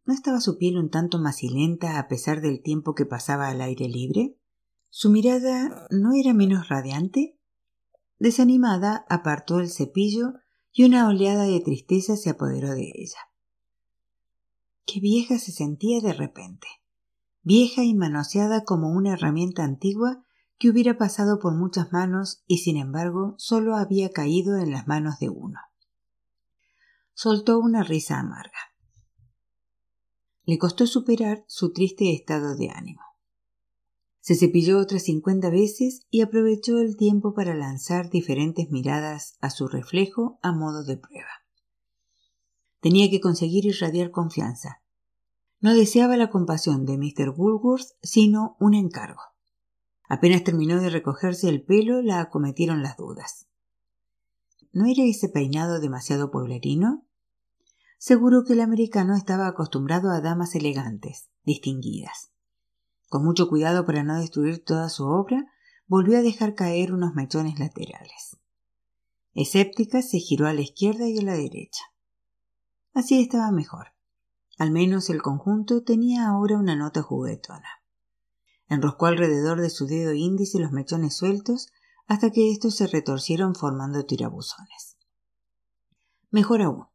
[0.05, 3.88] ¿No estaba su piel un tanto macilenta a pesar del tiempo que pasaba al aire
[3.88, 4.36] libre?
[4.90, 7.38] ¿Su mirada no era menos radiante?
[8.18, 10.34] Desanimada, apartó el cepillo
[10.72, 13.18] y una oleada de tristeza se apoderó de ella.
[14.86, 16.66] Qué vieja se sentía de repente,
[17.42, 20.24] vieja y manoseada como una herramienta antigua
[20.59, 25.18] que hubiera pasado por muchas manos y sin embargo solo había caído en las manos
[25.20, 25.59] de uno.
[27.14, 28.71] Soltó una risa amarga.
[30.45, 33.03] Le costó superar su triste estado de ánimo.
[34.20, 39.66] Se cepilló otras cincuenta veces y aprovechó el tiempo para lanzar diferentes miradas a su
[39.66, 41.43] reflejo a modo de prueba.
[42.80, 44.82] Tenía que conseguir irradiar confianza.
[45.61, 47.30] No deseaba la compasión de Mr.
[47.36, 49.22] Woolworth, sino un encargo.
[50.09, 53.47] Apenas terminó de recogerse el pelo, la acometieron las dudas.
[54.72, 57.07] ¿No era ese peinado demasiado pueblerino?
[58.05, 62.32] Seguro que el americano estaba acostumbrado a damas elegantes, distinguidas.
[63.09, 65.46] Con mucho cuidado para no destruir toda su obra,
[65.86, 68.38] volvió a dejar caer unos mechones laterales.
[69.34, 71.84] Escéptica se giró a la izquierda y a la derecha.
[72.92, 73.94] Así estaba mejor.
[74.59, 77.84] Al menos el conjunto tenía ahora una nota juguetona.
[78.66, 81.68] Enroscó alrededor de su dedo índice los mechones sueltos
[82.09, 84.96] hasta que estos se retorcieron formando tirabuzones.
[86.32, 86.91] Mejor aún,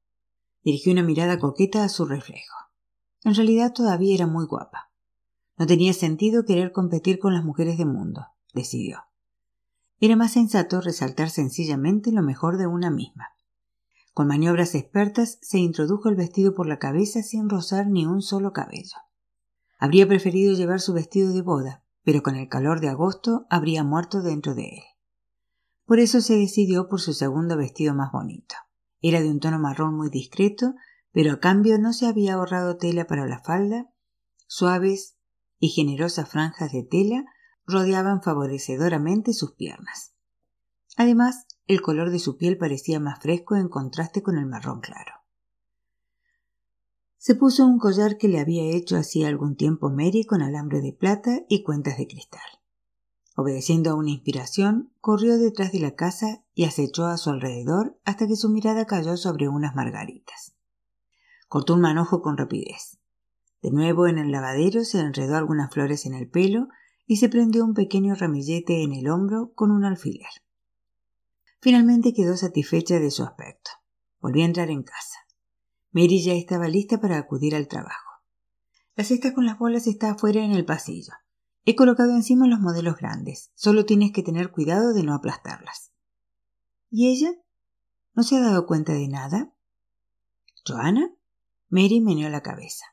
[0.67, 2.57] dirigió una mirada coqueta a su reflejo.
[3.23, 4.91] En realidad todavía era muy guapa.
[5.57, 9.03] No tenía sentido querer competir con las mujeres del mundo, decidió.
[10.01, 13.29] Era más sensato resaltar sencillamente lo mejor de una misma.
[14.13, 18.51] Con maniobras expertas se introdujo el vestido por la cabeza sin rozar ni un solo
[18.51, 18.97] cabello.
[19.79, 24.21] Habría preferido llevar su vestido de boda, pero con el calor de agosto habría muerto
[24.21, 24.83] dentro de él.
[25.85, 28.55] Por eso se decidió por su segundo vestido más bonito.
[29.01, 30.75] Era de un tono marrón muy discreto,
[31.11, 33.89] pero a cambio no se había ahorrado tela para la falda,
[34.47, 35.17] suaves,
[35.59, 37.25] y generosas franjas de tela
[37.65, 40.13] rodeaban favorecedoramente sus piernas.
[40.95, 45.13] Además, el color de su piel parecía más fresco en contraste con el marrón claro.
[47.17, 50.93] Se puso un collar que le había hecho hacía algún tiempo Mary con alambre de
[50.93, 52.41] plata y cuentas de cristal.
[53.39, 58.27] Obedeciendo a una inspiración, corrió detrás de la casa y acechó a su alrededor hasta
[58.27, 60.55] que su mirada cayó sobre unas margaritas.
[61.47, 62.97] Cortó un manojo con rapidez.
[63.61, 66.69] De nuevo en el lavadero se enredó algunas flores en el pelo
[67.05, 70.31] y se prendió un pequeño ramillete en el hombro con un alfiler.
[71.61, 73.69] Finalmente quedó satisfecha de su aspecto.
[74.19, 75.19] Volvió a entrar en casa.
[75.91, 78.23] Mary ya estaba lista para acudir al trabajo.
[78.95, 81.13] La cesta con las bolas está afuera en el pasillo.
[81.69, 83.51] He colocado encima los modelos grandes.
[83.53, 85.91] Solo tienes que tener cuidado de no aplastarlas.
[86.89, 87.33] ¿Y ella?
[88.13, 89.53] ¿No se ha dado cuenta de nada?
[90.65, 91.13] ¿Joana?
[91.67, 92.85] Mary meneó la cabeza.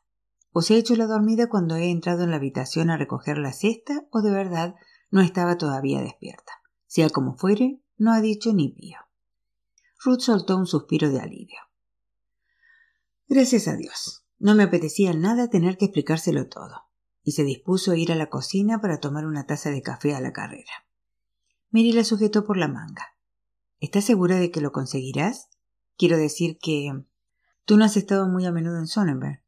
[0.51, 3.53] O se ha hecho la dormida cuando he entrado en la habitación a recoger la
[3.53, 4.75] cesta, o de verdad
[5.09, 6.55] no estaba todavía despierta.
[6.89, 8.99] Sea como fuere, no ha dicho ni pío.
[10.05, 11.61] Ruth soltó un suspiro de alivio.
[13.29, 14.27] Gracias a Dios.
[14.41, 16.84] No me apetecía nada tener que explicárselo todo,
[17.25, 20.21] y se dispuso a ir a la cocina para tomar una taza de café a
[20.21, 20.87] la carrera.
[21.71, 23.17] Mary la sujetó por la manga.
[23.81, 25.49] ¿Estás segura de que lo conseguirás?
[25.97, 26.93] Quiero decir que.
[27.65, 29.43] Tú no has estado muy a menudo en Sonnenberg.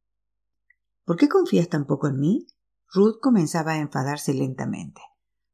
[1.04, 2.46] ¿Por qué confías tan poco en mí?
[2.92, 5.02] Ruth comenzaba a enfadarse lentamente.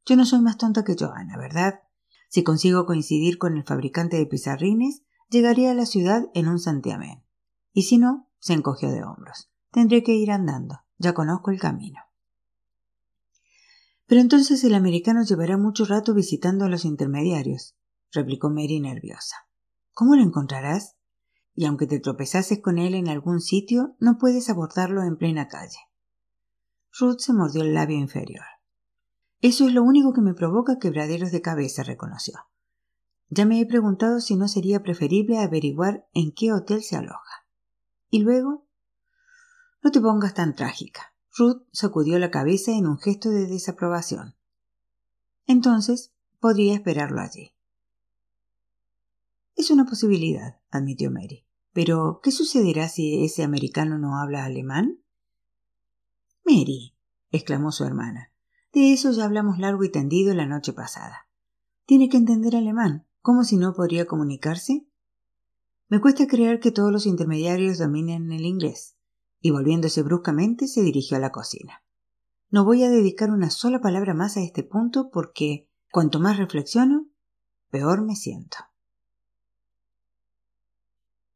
[0.06, 1.80] Yo no soy más tonta que Johanna, ¿verdad?
[2.28, 7.24] Si consigo coincidir con el fabricante de pizarrines, llegaré a la ciudad en un santiamén.
[7.72, 9.50] Y si no, se encogió de hombros.
[9.72, 10.80] Tendré que ir andando.
[10.98, 12.00] Ya conozco el camino.
[14.12, 17.78] Pero entonces el americano llevará mucho rato visitando a los intermediarios,
[18.12, 19.36] replicó Mary nerviosa.
[19.94, 20.98] ¿Cómo lo encontrarás?
[21.54, 25.78] y aunque te tropezases con él en algún sitio, no puedes abordarlo en plena calle.
[26.92, 28.44] Ruth se mordió el labio inferior.
[29.40, 32.34] Eso es lo único que me provoca quebraderos de cabeza, reconoció.
[33.30, 37.46] Ya me he preguntado si no sería preferible averiguar en qué hotel se aloja.
[38.10, 38.68] Y luego.
[39.82, 41.11] No te pongas tan trágica.
[41.36, 44.34] Ruth sacudió la cabeza en un gesto de desaprobación.
[45.46, 47.52] Entonces podría esperarlo allí.
[49.56, 51.46] Es una posibilidad, admitió Mary.
[51.72, 55.00] Pero, ¿qué sucederá si ese americano no habla alemán?
[56.44, 56.94] Mary,
[57.30, 58.30] exclamó su hermana,
[58.72, 61.28] de eso ya hablamos largo y tendido la noche pasada.
[61.86, 63.06] Tiene que entender alemán.
[63.20, 64.86] ¿Cómo si no podría comunicarse?
[65.88, 68.96] Me cuesta creer que todos los intermediarios dominen el inglés.
[69.43, 71.84] Y volviéndose bruscamente se dirigió a la cocina.
[72.49, 77.09] No voy a dedicar una sola palabra más a este punto porque cuanto más reflexiono,
[77.70, 78.57] peor me siento.